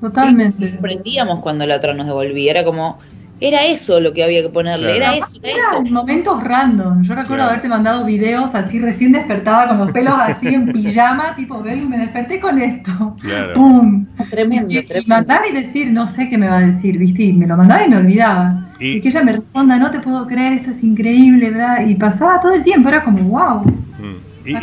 [0.00, 0.74] totalmente.
[0.78, 2.50] Aprendíamos cuando la otra nos devolvía.
[2.50, 2.98] Era como,
[3.40, 4.86] era eso lo que había que ponerle.
[4.96, 4.96] Claro.
[4.96, 5.78] Era eso, era Era eso.
[5.86, 7.02] en momentos random.
[7.02, 7.50] Yo recuerdo Claro.
[7.50, 11.98] haberte mandado videos así recién despertada con los pelos así en pijama, tipo, ven, me
[11.98, 13.16] desperté con esto.
[13.20, 13.54] Claro.
[13.54, 14.06] ¡Pum!
[14.30, 15.08] Tremendo, Y, y tremendo.
[15.14, 17.22] mandar y decir, no sé qué me va a decir, ¿viste?
[17.24, 18.67] Y me lo mandaba y me olvidaba.
[18.80, 21.86] Y- Y, que ella me responda, no te puedo creer, esto es increíble, ¿verdad?
[21.86, 23.60] Y pasaba todo el tiempo, era como, wow.
[23.64, 24.16] Mm.
[24.46, 24.54] Y,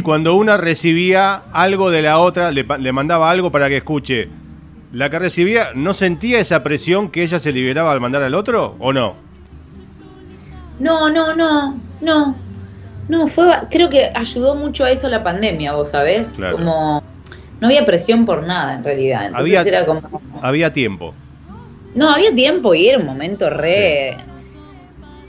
[0.00, 3.78] cu- cuando una recibía algo de la otra, le, pa- le mandaba algo para que
[3.78, 4.28] escuche.
[4.92, 8.76] ¿La que recibía no sentía esa presión que ella se liberaba al mandar al otro
[8.78, 9.14] o no?
[10.78, 12.36] No, no, no, no.
[13.08, 16.34] No, fue, ba- creo que ayudó mucho a eso la pandemia, vos sabés.
[16.36, 16.56] Claro.
[16.56, 17.02] Como
[17.60, 19.26] no había presión por nada en realidad.
[19.26, 20.02] Entonces Había- era como.
[20.42, 21.14] Había tiempo.
[21.94, 24.16] No, había tiempo y era un momento re.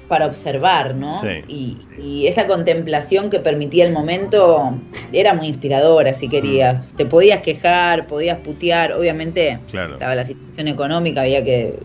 [0.08, 1.20] para observar, ¿no?
[1.22, 1.28] Sí.
[1.48, 4.78] Y, y esa contemplación que permitía el momento
[5.12, 6.94] era muy inspiradora, si querías.
[6.94, 9.94] Te podías quejar, podías putear, obviamente Claro.
[9.94, 11.80] estaba la situación económica, había que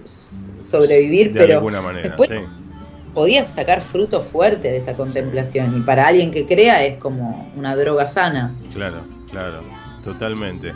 [0.61, 2.09] sobrevivir, De pero alguna manera.
[2.09, 2.37] después sí.
[3.15, 7.75] podías sacar frutos fuertes de esa contemplación y para alguien que crea es como una
[7.75, 8.55] droga sana.
[8.75, 9.63] Claro, claro,
[10.05, 10.73] totalmente,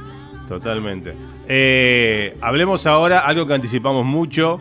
[0.49, 1.13] totalmente.
[1.49, 4.61] Eh, hablemos ahora algo que anticipamos mucho.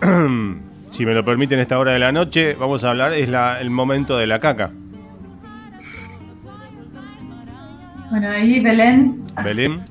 [0.90, 3.70] si me lo permiten esta hora de la noche, vamos a hablar, es la, el
[3.70, 4.70] momento de la caca.
[8.10, 9.82] Bueno, ahí Belén, Belén,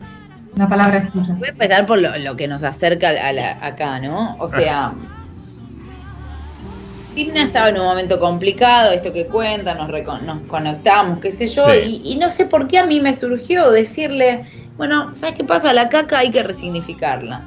[0.55, 1.33] la palabra es tuya.
[1.37, 4.35] Voy a empezar por lo, lo que nos acerca a la- acá, ¿no?
[4.39, 4.91] O sea,
[7.15, 12.01] Timna estaba en un momento complicado, esto que cuenta, nos, conectamos, qué sé yo, Sí.
[12.03, 14.43] y, y no sé por qué a mí me surgió decirle,
[14.79, 15.71] bueno, ¿sabes qué pasa?
[15.73, 17.43] La caca hay que resignificarla.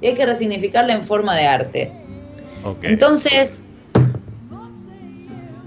[0.00, 1.92] Y hay que resignificarla en forma de arte.
[2.64, 2.78] ok.
[2.82, 3.64] Entonces,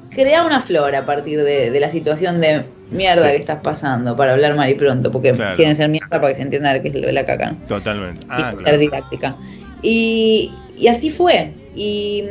[0.09, 3.32] crea una flor a partir de, de la situación de mierda Sí.
[3.36, 5.55] que estás pasando, para hablar mal y pronto, porque Claro.
[5.55, 7.57] tiene que ser mierda para que se entienda qué es lo de la caca, ¿no?
[7.68, 8.26] Totalmente.
[8.30, 8.78] Ah, claro.
[8.78, 9.36] didáctica.
[9.82, 11.53] Y, y así fue.
[11.76, 12.26] Y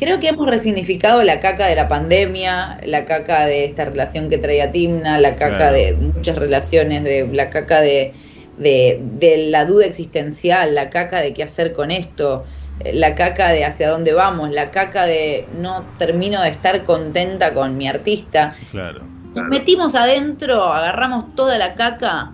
[0.00, 4.38] creo que hemos resignificado la caca de la pandemia, la caca de esta relación que
[4.38, 5.74] traía Timna, la caca Claro.
[5.76, 8.12] de muchas relaciones, de la caca de,
[8.58, 12.44] de, de la duda existencial, la caca de qué hacer con esto,
[12.80, 17.52] eh, la caca de hacia dónde vamos, la caca de no termino de estar contenta
[17.52, 18.54] con mi artista.
[18.70, 19.02] Claro.
[19.34, 22.32] Nos metimos adentro, agarramos toda la caca,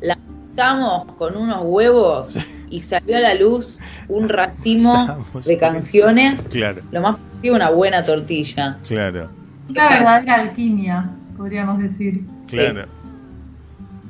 [0.00, 2.34] la juntamos con unos huevos
[2.70, 8.04] y salió a la luz un racimo de canciones, Claro, lo más a una buena
[8.04, 8.78] tortilla.
[8.88, 9.28] claro,
[9.68, 12.22] Una verdadera alquimia, podríamos decir.
[12.48, 12.86] claro.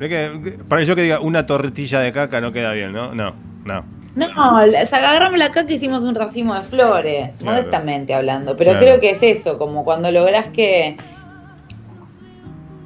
[0.01, 3.15] Es que, que- pareció que diga una tortilla de caca no queda bien, ¿no?
[3.15, 3.35] No,
[3.65, 3.85] no.
[4.15, 4.27] No,
[4.57, 7.57] agarramos la caca y hicimos un racimo de flores, Claro.
[7.57, 8.85] modestamente hablando, pero Claro.
[8.87, 10.97] creo que es eso, como cuando lográs que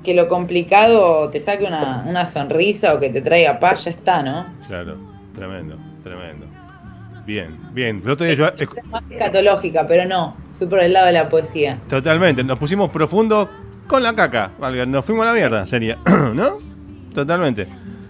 [0.05, 4.23] que lo complicado te saque una, una sonrisa o que te traiga paz, ya está,
[4.23, 4.47] ¿no?
[4.67, 4.97] Claro,
[5.39, 6.47] tremendo, tremendo.
[7.27, 8.03] Bien, bien.
[8.09, 11.79] Otro día yo- Es más escatológica, pero no, fui por el lado de la poesía.
[11.89, 13.49] Totalmente, nos pusimos profundo
[13.87, 14.51] con la caca.
[14.87, 15.97] Nos fuimos a la mierda, sería.
[16.35, 16.57] ¿No?
[17.15, 17.67] Totalmente.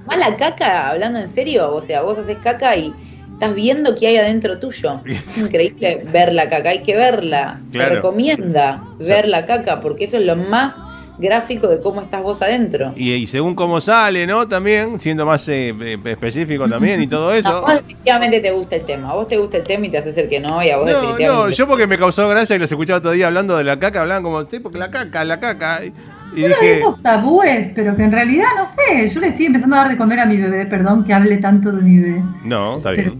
[0.07, 2.95] Más la caca, hablando en serio, o sea, vos haces caca y
[3.33, 5.01] estás viendo qué hay adentro tuyo.
[5.07, 7.61] Es increíble ver la caca, hay que verla.
[7.73, 7.89] Claro.
[7.91, 10.81] Se recomienda ver la caca porque eso es lo más
[11.19, 12.93] gráfico de cómo estás vos adentro.
[12.97, 14.47] Y, y según cómo sale, ¿no?
[14.47, 17.61] También, siendo más eh, eh, específico también y todo No, eso.
[17.63, 19.11] vos definitivamente te gusta el tema.
[19.11, 20.87] A vos te gusta el tema y te haces el que no, y a vos
[20.87, 21.51] No, definitivamente.
[21.51, 24.01] no, yo porque me causó gracia y los escuchaba otro día hablando de la caca,
[24.01, 25.85] hablaban como, sí, porque la caca, la caca.
[25.85, 25.89] Y,
[26.37, 29.47] y Uno de dije, esos tabúes, pero que en realidad, no sé, yo le estoy
[29.47, 32.23] empezando a dar de comer a mi bebé, perdón que hable tanto de mi bebé.
[32.45, 33.13] no, está Pero-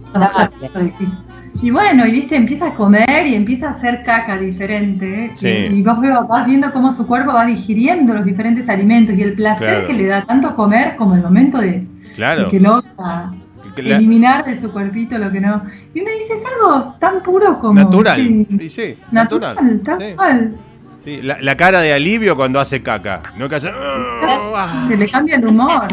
[0.73, 1.28] bien.
[1.61, 5.31] Y bueno, y viste, empieza a comer y empieza a hacer caca diferente.
[5.35, 5.47] Sí.
[5.47, 9.21] Y, y vos veo- vas viendo cómo su cuerpo va digiriendo los diferentes alimentos y
[9.23, 9.87] el placer Claro.
[9.87, 12.49] que le da tanto comer como el momento de, de Claro.
[12.49, 13.31] que logra
[13.75, 15.61] eliminar de su cuerpito lo que no.
[15.93, 17.73] Y uno dice, es algo tan puro como.
[17.73, 18.17] natural.
[18.17, 19.81] sí, Sí, sí, natural, natural.
[19.83, 20.55] tal Sí, cual.
[21.03, 21.19] sí.
[21.21, 23.21] La, la cara de alivio cuando hace caca.
[23.37, 23.69] No que hace.
[23.73, 24.85] "Ah".
[24.87, 25.87] Se le cambia el humor.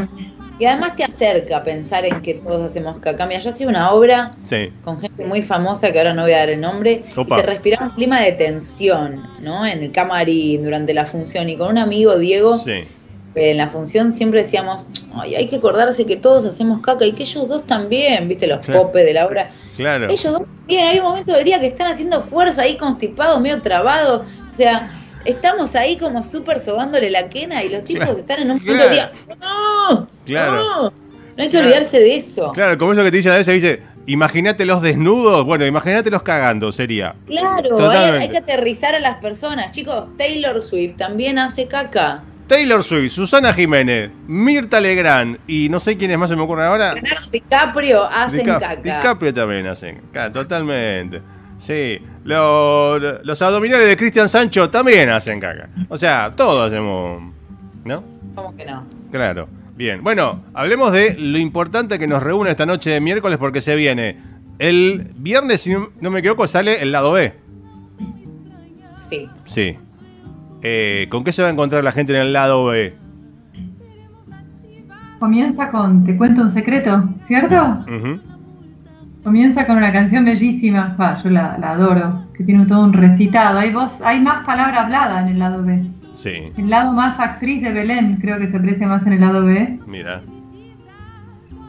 [0.59, 3.27] Y además te acerca a pensar en que todos hacemos caca.
[3.27, 6.39] Mira, yo hacía una obra Sí, con gente muy famosa que ahora no voy a
[6.39, 7.37] dar el nombre, Opa.
[7.37, 9.67] y se respiraba un clima de tensión, ¿no?
[9.67, 12.85] En el camarín, durante la función, y con un amigo, Diego, sí.
[13.35, 17.25] en la función siempre decíamos, ay, hay que acordarse que todos hacemos caca, y que
[17.25, 18.47] ellos dos también, ¿viste?
[18.47, 18.85] Los Claro.
[18.85, 19.51] popes de la obra.
[19.77, 20.07] Claro.
[20.07, 23.61] Ellos dos también, hay un momento del día que están haciendo fuerza ahí constipados, medio
[23.61, 24.91] trabados, o sea...
[25.27, 28.19] Estamos ahí como súper sobándole la quena y los tipos Claro.
[28.19, 28.91] están en un punto Claro.
[28.93, 29.13] día.
[29.41, 30.09] ¡No!
[30.25, 30.57] Claro.
[30.57, 30.83] ¡No!
[30.91, 30.93] No
[31.43, 31.67] hay que Claro.
[31.67, 32.53] olvidarse de eso.
[32.53, 36.23] Claro, como eso que te dicen a veces, dice, imagínate los desnudos, bueno, imagínate los
[36.23, 37.15] cagando, sería.
[37.27, 39.71] Claro, hay, hay que aterrizar a las personas.
[39.73, 42.23] Chicos, Taylor Swift también hace caca.
[42.47, 46.95] Taylor Swift, Susana Jiménez, Mirta Legrand y no sé quiénes más se me ocurren ahora.
[46.95, 48.77] Leonardo DiCaprio hacen Dica- caca.
[48.83, 51.21] DiCaprio también hacen, caca, totalmente.
[51.59, 55.69] Sí, Lo- los abdominales de Cristian Sancho también hacen caca.
[55.89, 57.23] O sea, todos hacemos,
[57.85, 58.03] ¿no?
[58.35, 58.85] ¿Cómo que no?
[59.11, 59.49] Claro.
[59.77, 63.77] Bien, bueno, hablemos de lo importante que nos reúne esta noche de miércoles porque se
[63.77, 64.19] viene.
[64.59, 67.35] El viernes, si no me equivoco, sale el lado B.
[68.97, 69.29] Sí.
[69.45, 69.77] Sí.
[70.63, 72.95] Eh, ¿Con qué se va a encontrar la gente en el lado B?
[75.19, 77.79] Comienza con Te cuento un secreto, ¿cierto?
[77.87, 78.21] Ujú.
[79.27, 83.59] Comienza con una canción bellísima, Va, yo la, la adoro, que tiene todo un recitado.
[83.59, 85.83] Hay voz, hay más palabra hablada en el lado B.
[86.15, 89.45] Sí, El lado más actriz de Belén creo que se aprecia más en el lado
[89.45, 89.81] B.
[89.89, 90.23] mira.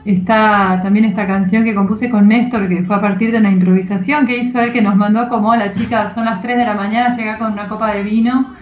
[0.06, 4.28] está también esta canción que compuse con Néstor, que fue a partir de una improvisación
[4.28, 7.18] que hizo él, que nos mandó como la chica, son las 3 de la mañana,
[7.18, 8.54] llega con una copa de vino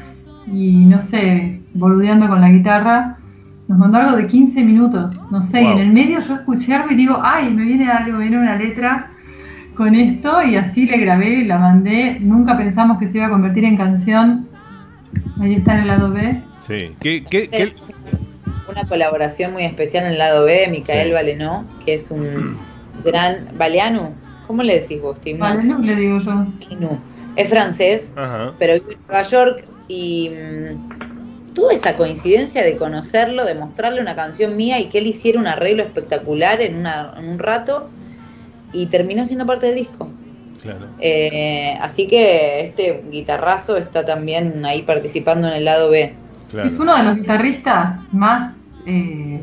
[0.48, 3.18] y no sé, boludeando con la guitarra.
[3.68, 6.92] Nos mandó algo de 15 minutos, no sé, y en el medio yo escuché algo
[6.92, 9.10] y digo, ay, me viene algo, viene una letra
[9.76, 12.20] con esto y así le grabé y la mandé.
[12.20, 14.48] Nunca pensamos que se iba a convertir en canción.
[15.42, 16.42] Ahí está en el lado B.
[16.60, 16.96] Sí.
[17.00, 17.74] ¿Qué, qué, qué?
[18.70, 21.14] Una colaboración muy especial en el lado B de Micael Sí.
[21.14, 22.58] Valenó, que es un
[23.04, 23.50] gran.
[23.58, 24.14] ¿Baleanu?
[24.48, 25.40] ¿Cómo le decís vos, Tim?
[25.40, 26.34] Vale, no le digo yo.
[26.80, 27.00] No.
[27.36, 28.54] Es francés, Ajá.
[28.60, 31.05] pero vive en Nueva York y mm,
[31.56, 35.48] tuve esa coincidencia de conocerlo, de mostrarle una canción mía y que él hiciera un
[35.48, 37.90] arreglo espectacular en, una- en un rato
[38.74, 40.08] y terminó siendo parte del disco.
[40.62, 40.88] Claro.
[41.00, 46.14] Eh, así que este guitarrazo está también ahí participando en el lado B.
[46.52, 46.68] claro.
[46.68, 49.40] Es uno de los guitarristas más eh,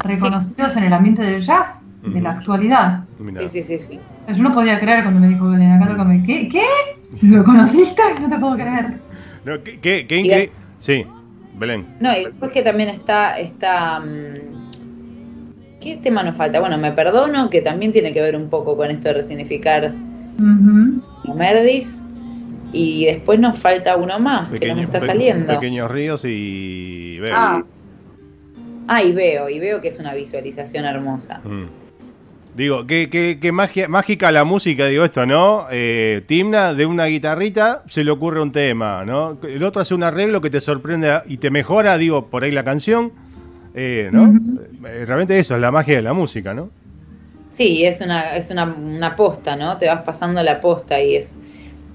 [0.00, 3.04] reconocidos en el ambiente del jazz de la actualidad.
[3.40, 4.00] Sí, sí, sí, sí.
[4.28, 6.22] Yo no podía creer cuando me dijo Belén, acá tócame.
[6.26, 6.48] ¿Qué?
[6.48, 6.64] ¿Qué?
[7.22, 8.02] ¿Lo conociste?
[8.20, 8.94] No te puedo creer.
[9.44, 10.52] No, qué, qué, qué increíble.
[10.80, 11.06] Sí,
[11.54, 11.86] Belén.
[12.00, 14.62] No, y después que también está, está mm,
[15.82, 16.60] ¿qué tema nos falta?
[16.60, 21.34] Bueno, me perdono, que también tiene que ver un poco con esto de resignificar a
[21.34, 21.98] Merdis.
[22.74, 25.52] Y después nos falta uno más, que no me está saliendo.
[25.54, 27.18] Pequeños ríos y.
[27.18, 27.34] veo.
[27.36, 27.62] Ah.
[28.88, 31.40] Ah, y veo, y veo que es una visualización hermosa.
[31.44, 31.81] Mm.
[32.54, 35.68] Digo, qué, qué, qué magia, mágica la música, digo esto, ¿no?
[35.70, 39.38] Eh, Timna, de una guitarrita se le ocurre un tema, ¿no?
[39.42, 42.62] El otro hace un arreglo que te sorprende y te mejora, digo, por ahí la
[42.62, 43.12] canción,
[43.74, 44.34] eh, ¿no?
[44.86, 46.68] Eh, Realmente eso es la magia de la música, ¿no?
[47.48, 49.78] Sí, es una, es una, una posta, ¿no?
[49.78, 51.38] Te vas pasando la posta y es.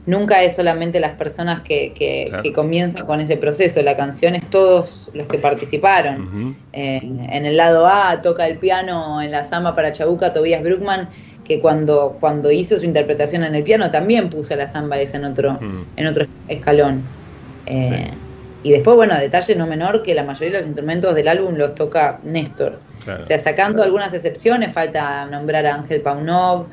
[0.08, 2.42] Nunca es solamente las personas que, que, Claro.
[2.42, 6.56] que comienzan con ese proceso, la canción es todos los que participaron.
[6.74, 11.10] Eh, en el lado A toca el piano en la samba para Chabuca Tobias Bruckman,
[11.44, 15.26] que cuando, cuando hizo su interpretación en el piano también puso la samba esa en
[15.26, 15.60] otro,
[15.96, 17.04] en otro escalón.
[17.66, 18.12] Eh,
[18.64, 21.76] Y después, bueno, detalle no menor que la mayoría de los instrumentos del álbum los
[21.76, 22.80] toca Néstor.
[23.04, 23.22] Claro.
[23.22, 26.66] O sea, sacando algunas excepciones, falta nombrar a Ángel Paunov,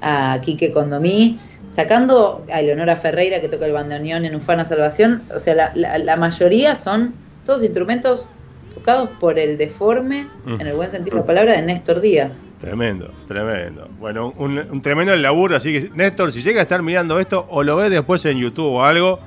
[0.00, 5.38] a Quique Condomí, sacando a Eleonora Ferreira que toca el bandoneón en Ufana Salvación, o
[5.38, 8.30] sea, la, la- la mayoría son todos instrumentos
[8.74, 10.60] tocados por el deforme, Mm.
[10.60, 12.52] en el buen sentido de la palabra, de Néstor Díaz.
[12.60, 13.88] Tremendo, tremendo.
[14.00, 17.62] Bueno, un, un tremendo laburo, así que Néstor, si llega a estar mirando esto o
[17.62, 19.20] lo ve después en YouTube o algo,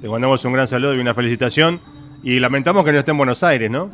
[0.00, 1.80] le mandamos un gran saludo y una felicitación.
[2.22, 3.90] Y lamentamos que no esté en Buenos Aires, ¿no?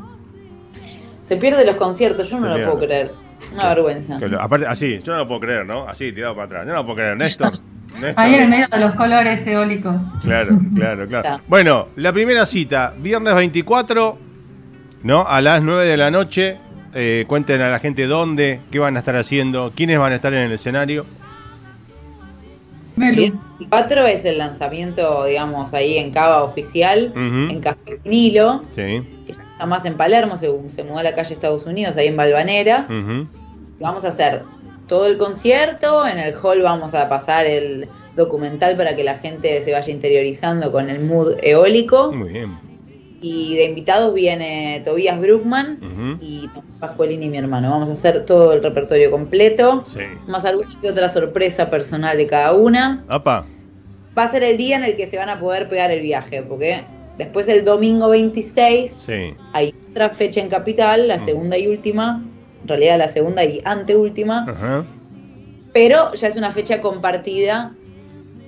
[1.21, 3.11] Se pierde los conciertos, yo no lo puedo creer.
[3.53, 4.19] Una vergüenza.
[4.19, 5.87] Que lo- aparte, así, yo no lo puedo creer, ¿no?
[5.89, 6.63] Así, tirado para atrás.
[6.67, 7.53] Yo no lo puedo creer, Néstor.
[8.01, 8.15] Néstor.
[8.17, 9.97] Ahí en el medio de los colores eólicos.
[10.23, 11.29] Claro, claro, claro.
[11.29, 11.41] Está.
[11.49, 14.19] Bueno, la primera cita, viernes 24,
[15.03, 15.27] ¿no?
[15.27, 16.59] A las 9 de la noche.
[16.93, 20.35] Eh, cuenten a la gente dónde, qué van a estar haciendo, quiénes van a estar
[20.35, 21.07] en el escenario.
[22.97, 23.23] Melu.
[23.61, 27.53] El 4 es el lanzamiento, digamos, ahí en Cava oficial, Ujú.
[27.53, 29.03] en Café Nilo, Sí.
[29.67, 32.87] Más en Palermo, se, se mudó a la calle Estados Unidos, ahí en Balvanera.
[33.79, 34.43] Vamos a hacer
[34.87, 39.63] todo el concierto, en el hall vamos a pasar el documental para que la gente
[39.63, 42.13] se vaya interiorizando con el mood eólico.
[42.13, 42.59] Muy bien.
[43.23, 46.19] Y de invitados viene Tobías Bruckman Ujú.
[46.23, 47.69] y Tomás Pascualini, mi hermano.
[47.71, 50.01] Vamos a hacer todo el repertorio completo, Sí.
[50.27, 53.05] más alguna que otra sorpresa personal de cada una.
[53.09, 53.45] Apa.
[54.19, 56.43] Va a ser el día en el que se van a poder pegar el viaje,
[56.43, 56.83] porque
[57.21, 59.35] después el domingo 26 Sí.
[59.53, 61.25] hay otra fecha en Capital, la Mm.
[61.25, 62.25] segunda y última,
[62.63, 64.85] en realidad la segunda y anteúltima, Ajá.
[65.73, 67.73] pero ya es una fecha compartida.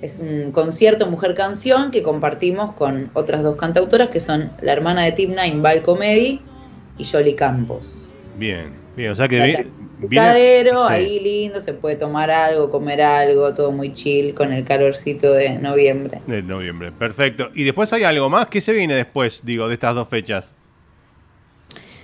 [0.01, 5.03] Es un concierto Mujer Canción que compartimos con otras dos cantautoras que son la hermana
[5.05, 6.41] de Timna, Imbal Comedy,
[6.97, 8.11] y Yoli Campos.
[8.37, 8.82] Bien.
[8.95, 9.67] Bien, o sea que vi- viene-
[10.07, 10.93] Picadero, sí.
[10.93, 15.51] ahí lindo, se puede tomar algo, comer algo, todo muy chill con el calorcito de
[15.59, 16.21] noviembre.
[16.27, 17.49] De noviembre, perfecto.
[17.55, 18.47] ¿Y después hay algo más?
[18.47, 20.51] ¿Qué se viene después, digo, de estas dos fechas?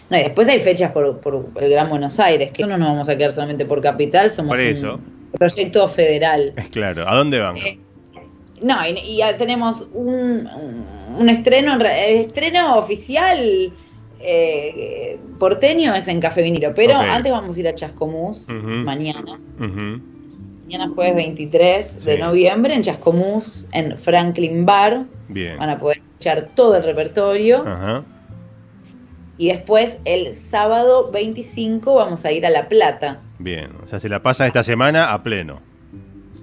[0.09, 3.09] No, y después hay fechas por, por el Gran Buenos Aires, que no nos vamos
[3.09, 4.95] a quedar solamente por capital, somos Por eso.
[4.95, 6.53] un proyecto federal.
[6.55, 7.57] Es claro, ¿a dónde van?
[7.57, 7.79] Eh,
[8.61, 10.47] No, y, y tenemos un,
[11.19, 13.71] un- estreno, estreno oficial
[14.20, 19.39] eh, porteño es en Café Vinilo, pero antes vamos a ir a Chascomús mañana.
[19.57, 25.05] Mañana jueves 23 de noviembre en Chascomús, en Franklin Bar.
[25.28, 25.57] Bien.
[25.57, 27.63] Van a poder escuchar todo el repertorio.
[27.65, 28.03] Ajá.
[29.39, 33.22] Y después el sábado 25 vamos a ir a La Plata.
[33.39, 33.72] Bien.
[33.82, 35.61] O sea, se la pasa esta semana a pleno.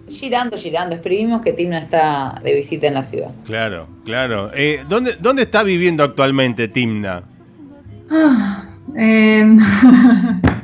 [0.08, 0.96] Girando, girando.
[0.96, 3.32] Escribimos que Timna está de visita en la ciudad.
[3.44, 4.50] Claro, claro.
[4.54, 7.22] Eh, ¿dónde, ¿Dónde está viviendo actualmente Timna?
[8.10, 8.64] Ah,
[8.96, 9.58] eh,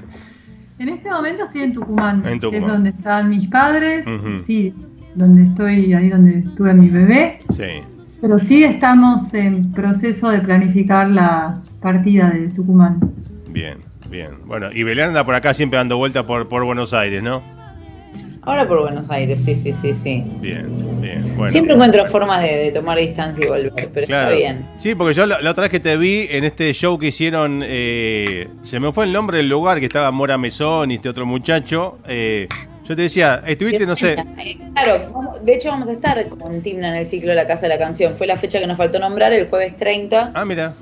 [0.82, 4.04] En este momento estoy en Tucumán, En que es donde están mis padres,
[4.48, 4.74] sí,
[5.14, 7.38] donde estoy, ahí donde tuve mi bebé.
[7.50, 7.84] Sí.
[8.20, 12.98] Pero sí estamos en proceso de planificar la partida de Tucumán.
[13.50, 13.78] Bien,
[14.10, 14.30] bien.
[14.44, 17.42] Bueno, y Belén anda por acá siempre dando vueltas por, por Buenos Aires, ¿no?
[18.44, 20.24] Ahora por Buenos Aires, sí, sí, sí, sí.
[20.40, 21.36] Bien, bien.
[21.36, 21.48] Bueno.
[21.52, 24.30] Siempre encuentro formas de, de tomar distancia y volver, pero Claro.
[24.30, 24.68] está bien.
[24.76, 27.62] Sí, porque yo la, la otra vez que te vi en este show que hicieron,
[27.64, 31.24] eh, se me fue el nombre del lugar, que estaba Mora Mesón y este otro
[31.24, 31.98] muchacho.
[32.08, 32.48] eh,
[32.84, 34.16] yo te decía, estuviste, no sé.
[34.74, 37.68] Claro, de hecho vamos a estar con Timna en el ciclo de la Casa de
[37.68, 38.16] la Canción.
[38.16, 40.32] Fue la fecha que nos faltó nombrar, el jueves 30.
[40.34, 40.74] Ah, mira.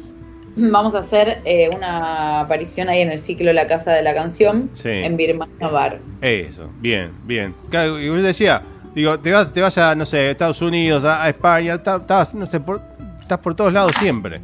[0.56, 4.68] Vamos a hacer eh, una aparición ahí en el ciclo la Casa de la Canción
[4.74, 4.88] Sí.
[4.88, 6.00] en Birmania Bar.
[6.20, 7.54] Eso, bien, bien.
[7.70, 8.62] Claro, y yo decía,
[8.94, 12.46] digo, te vas, te vas a, no sé, Estados Unidos, a, a España, estás, no
[12.46, 12.80] sé, por,
[13.20, 14.40] estás por todos lados siempre.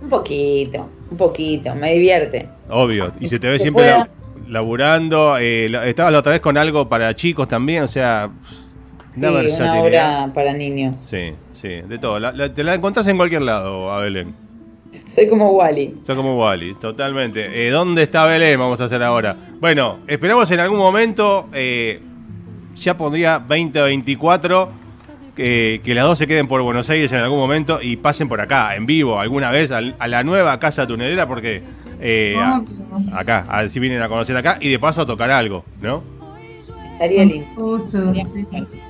[0.00, 2.48] Un poquito, un poquito, me divierte.
[2.68, 3.12] Obvio.
[3.20, 4.08] Y se te ve siempre pueda.
[4.48, 5.36] laburando.
[5.38, 8.30] eh, estabas la otra vez con algo para chicos también, o sea,
[9.12, 10.98] Sí, una una obra para niños.
[11.00, 12.18] Sí, sí, de todo.
[12.18, 14.34] La- la- te la encontrás en cualquier lado, a Belén.
[15.06, 15.92] Soy como Wally.
[15.96, 17.66] Está como Wally, totalmente.
[17.66, 18.58] Eh, ¿Dónde está Belén?
[18.58, 19.36] Vamos a hacer ahora.
[19.60, 22.00] Bueno, esperamos en algún momento, eh,
[22.76, 24.70] ya pondría 2024,
[25.36, 28.40] que, que las dos se queden por Buenos Aires en algún momento y pasen por
[28.40, 31.62] acá, en vivo, alguna vez, al- a, la nueva casa tunelera, porque
[32.00, 32.60] eh, a-
[33.18, 36.02] acá, a ver si vienen a conocer acá y de paso a tocar algo, ¿no?
[36.92, 37.46] Estaría lindo.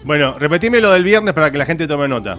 [0.04, 2.36] Bueno, repetime lo del viernes para que la gente tome nota.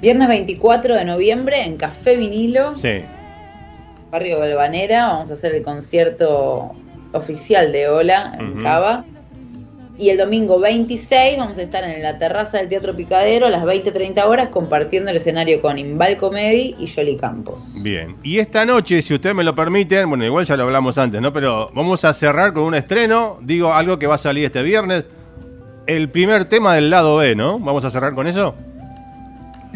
[0.00, 3.02] Viernes 24 de noviembre en Café Vinilo, Sí,
[4.10, 5.06] barrio Balvanera.
[5.08, 6.72] Vamos a hacer el concierto
[7.12, 8.60] oficial de Ola en.
[8.60, 9.04] Cava.
[9.98, 13.64] Y el domingo 26 vamos a estar en la terraza del Teatro Picadero a las
[13.64, 17.76] 20-30 horas compartiendo el escenario con Imbal Comedy y Jolly Campos.
[17.80, 18.14] bien.
[18.22, 21.32] Y esta noche, si ustedes me lo permiten, bueno, igual ya lo hablamos antes, ¿no?
[21.32, 25.06] Pero vamos a cerrar con un estreno, digo algo que va a salir este viernes.
[25.86, 27.58] El primer tema del lado B, ¿no?
[27.58, 28.54] Vamos a cerrar con eso.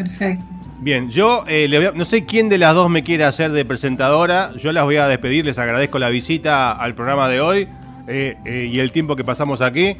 [0.02, 0.44] Perfecto.
[0.80, 3.52] Bien, yo eh, le voy a- no sé quién de las dos me quiere hacer
[3.52, 4.52] de presentadora.
[4.56, 7.68] Yo las voy a despedir, les agradezco la visita al programa de hoy
[8.08, 9.96] eh, eh, y el tiempo que pasamos aquí.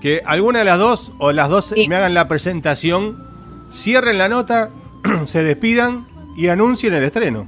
[0.00, 1.86] Que alguna de las dos o las dos Sí.
[1.88, 3.24] me hagan la presentación,
[3.72, 4.70] cierren la nota,
[5.26, 7.46] se despidan y anuncien el estreno.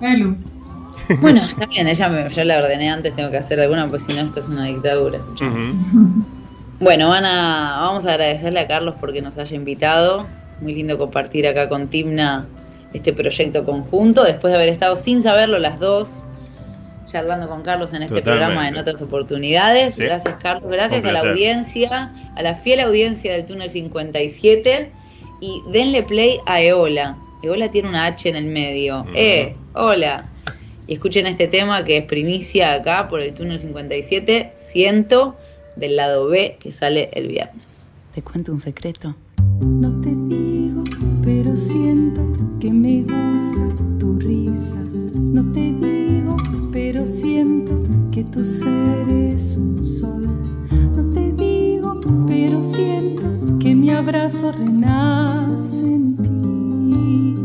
[1.22, 4.12] Bueno, está bien, ella me- yo la ordené antes, tengo que hacer alguna, pues si
[4.12, 5.18] no, esto es una dictadura.
[6.80, 10.26] Bueno, van a, vamos a agradecerle a Carlos porque nos haya invitado.
[10.60, 12.46] Muy lindo compartir acá con Timna
[12.92, 16.26] este proyecto conjunto, después de haber estado sin saberlo las dos,
[17.06, 18.46] charlando con Carlos en este Totalmente.
[18.46, 19.94] programa en otras oportunidades.
[19.94, 20.02] Sí.
[20.02, 24.90] Gracias Carlos, gracias a la audiencia, a la fiel audiencia del Túnel 57
[25.40, 27.16] y denle play a Eola.
[27.42, 29.00] Eola tiene una H en el medio.
[29.02, 29.10] Ujú.
[29.14, 30.28] Eh, hola.
[30.86, 35.36] Y escuchen este tema que es primicia acá por el Túnel 57, siento
[35.76, 37.90] del lado B que sale el viernes.
[38.14, 39.14] ¿Te cuento un secreto?
[39.60, 40.47] No te digo,
[41.28, 42.22] pero siento
[42.58, 43.60] que me gusta
[43.98, 44.82] tu risa.
[45.14, 46.38] No te digo,
[46.72, 50.26] pero siento que tu ser es un sol.
[50.96, 53.24] No te digo, pero siento
[53.58, 57.36] que mi abrazo renace en ti.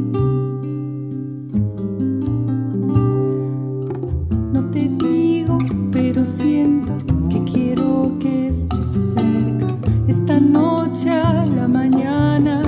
[4.54, 5.58] No te digo,
[5.92, 6.94] pero siento
[7.30, 9.76] que quiero que estés cerca.
[10.08, 12.63] Esta noche a la mañana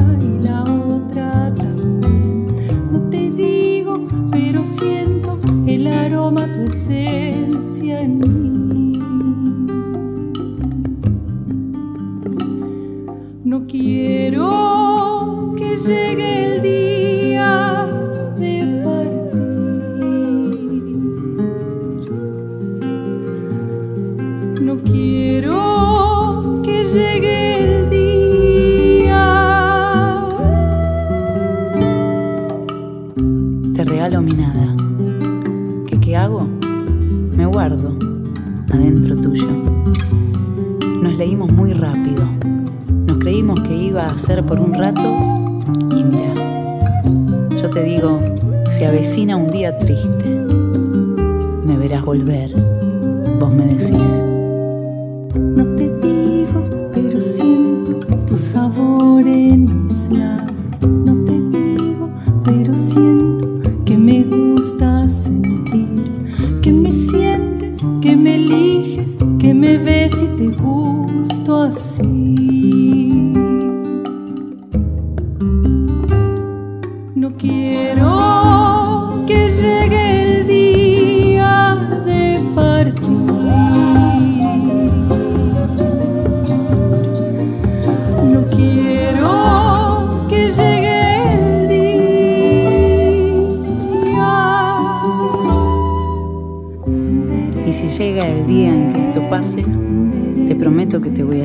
[6.25, 8.99] aroma, tu esencia en mí.
[13.43, 16.44] No quiero que llegue
[43.95, 45.01] iba a ser por un rato
[45.89, 46.33] y mira,
[47.61, 48.19] yo te digo,
[48.69, 50.25] se avecina un día triste.
[51.65, 52.53] Me verás volver,
[53.39, 54.21] vos me decís.
[55.33, 60.81] No te digo, pero siento tu sabor en mis labios.
[60.81, 62.09] No te digo,
[62.43, 66.11] pero siento que me gusta sentir.
[66.61, 72.04] Que me sientes, que me eliges, que me ves y te gusto así.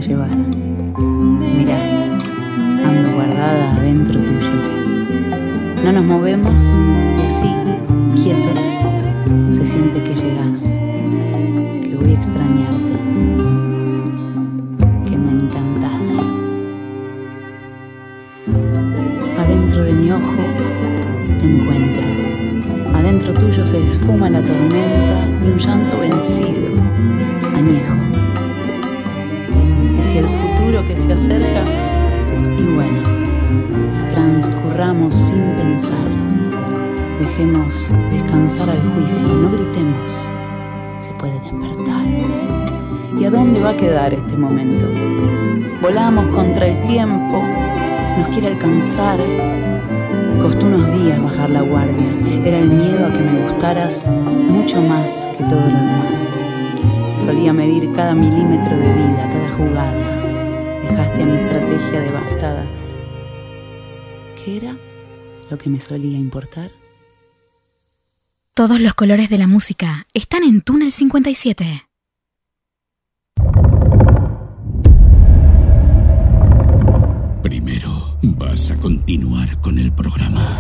[0.01, 0.29] 谁买
[65.81, 66.71] solía importar.
[68.55, 71.87] Todos los colores de la música están en Túnel 57.
[77.43, 80.57] Primero, vas a continuar con el programa.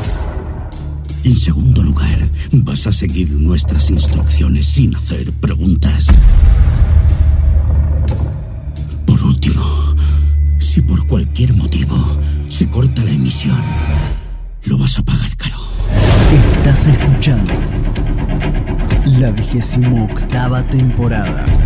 [1.25, 2.19] En segundo lugar,
[2.53, 5.50] vas a seguir nuestras instrucciones sin hacer preguntas.
[20.71, 21.60] temporada.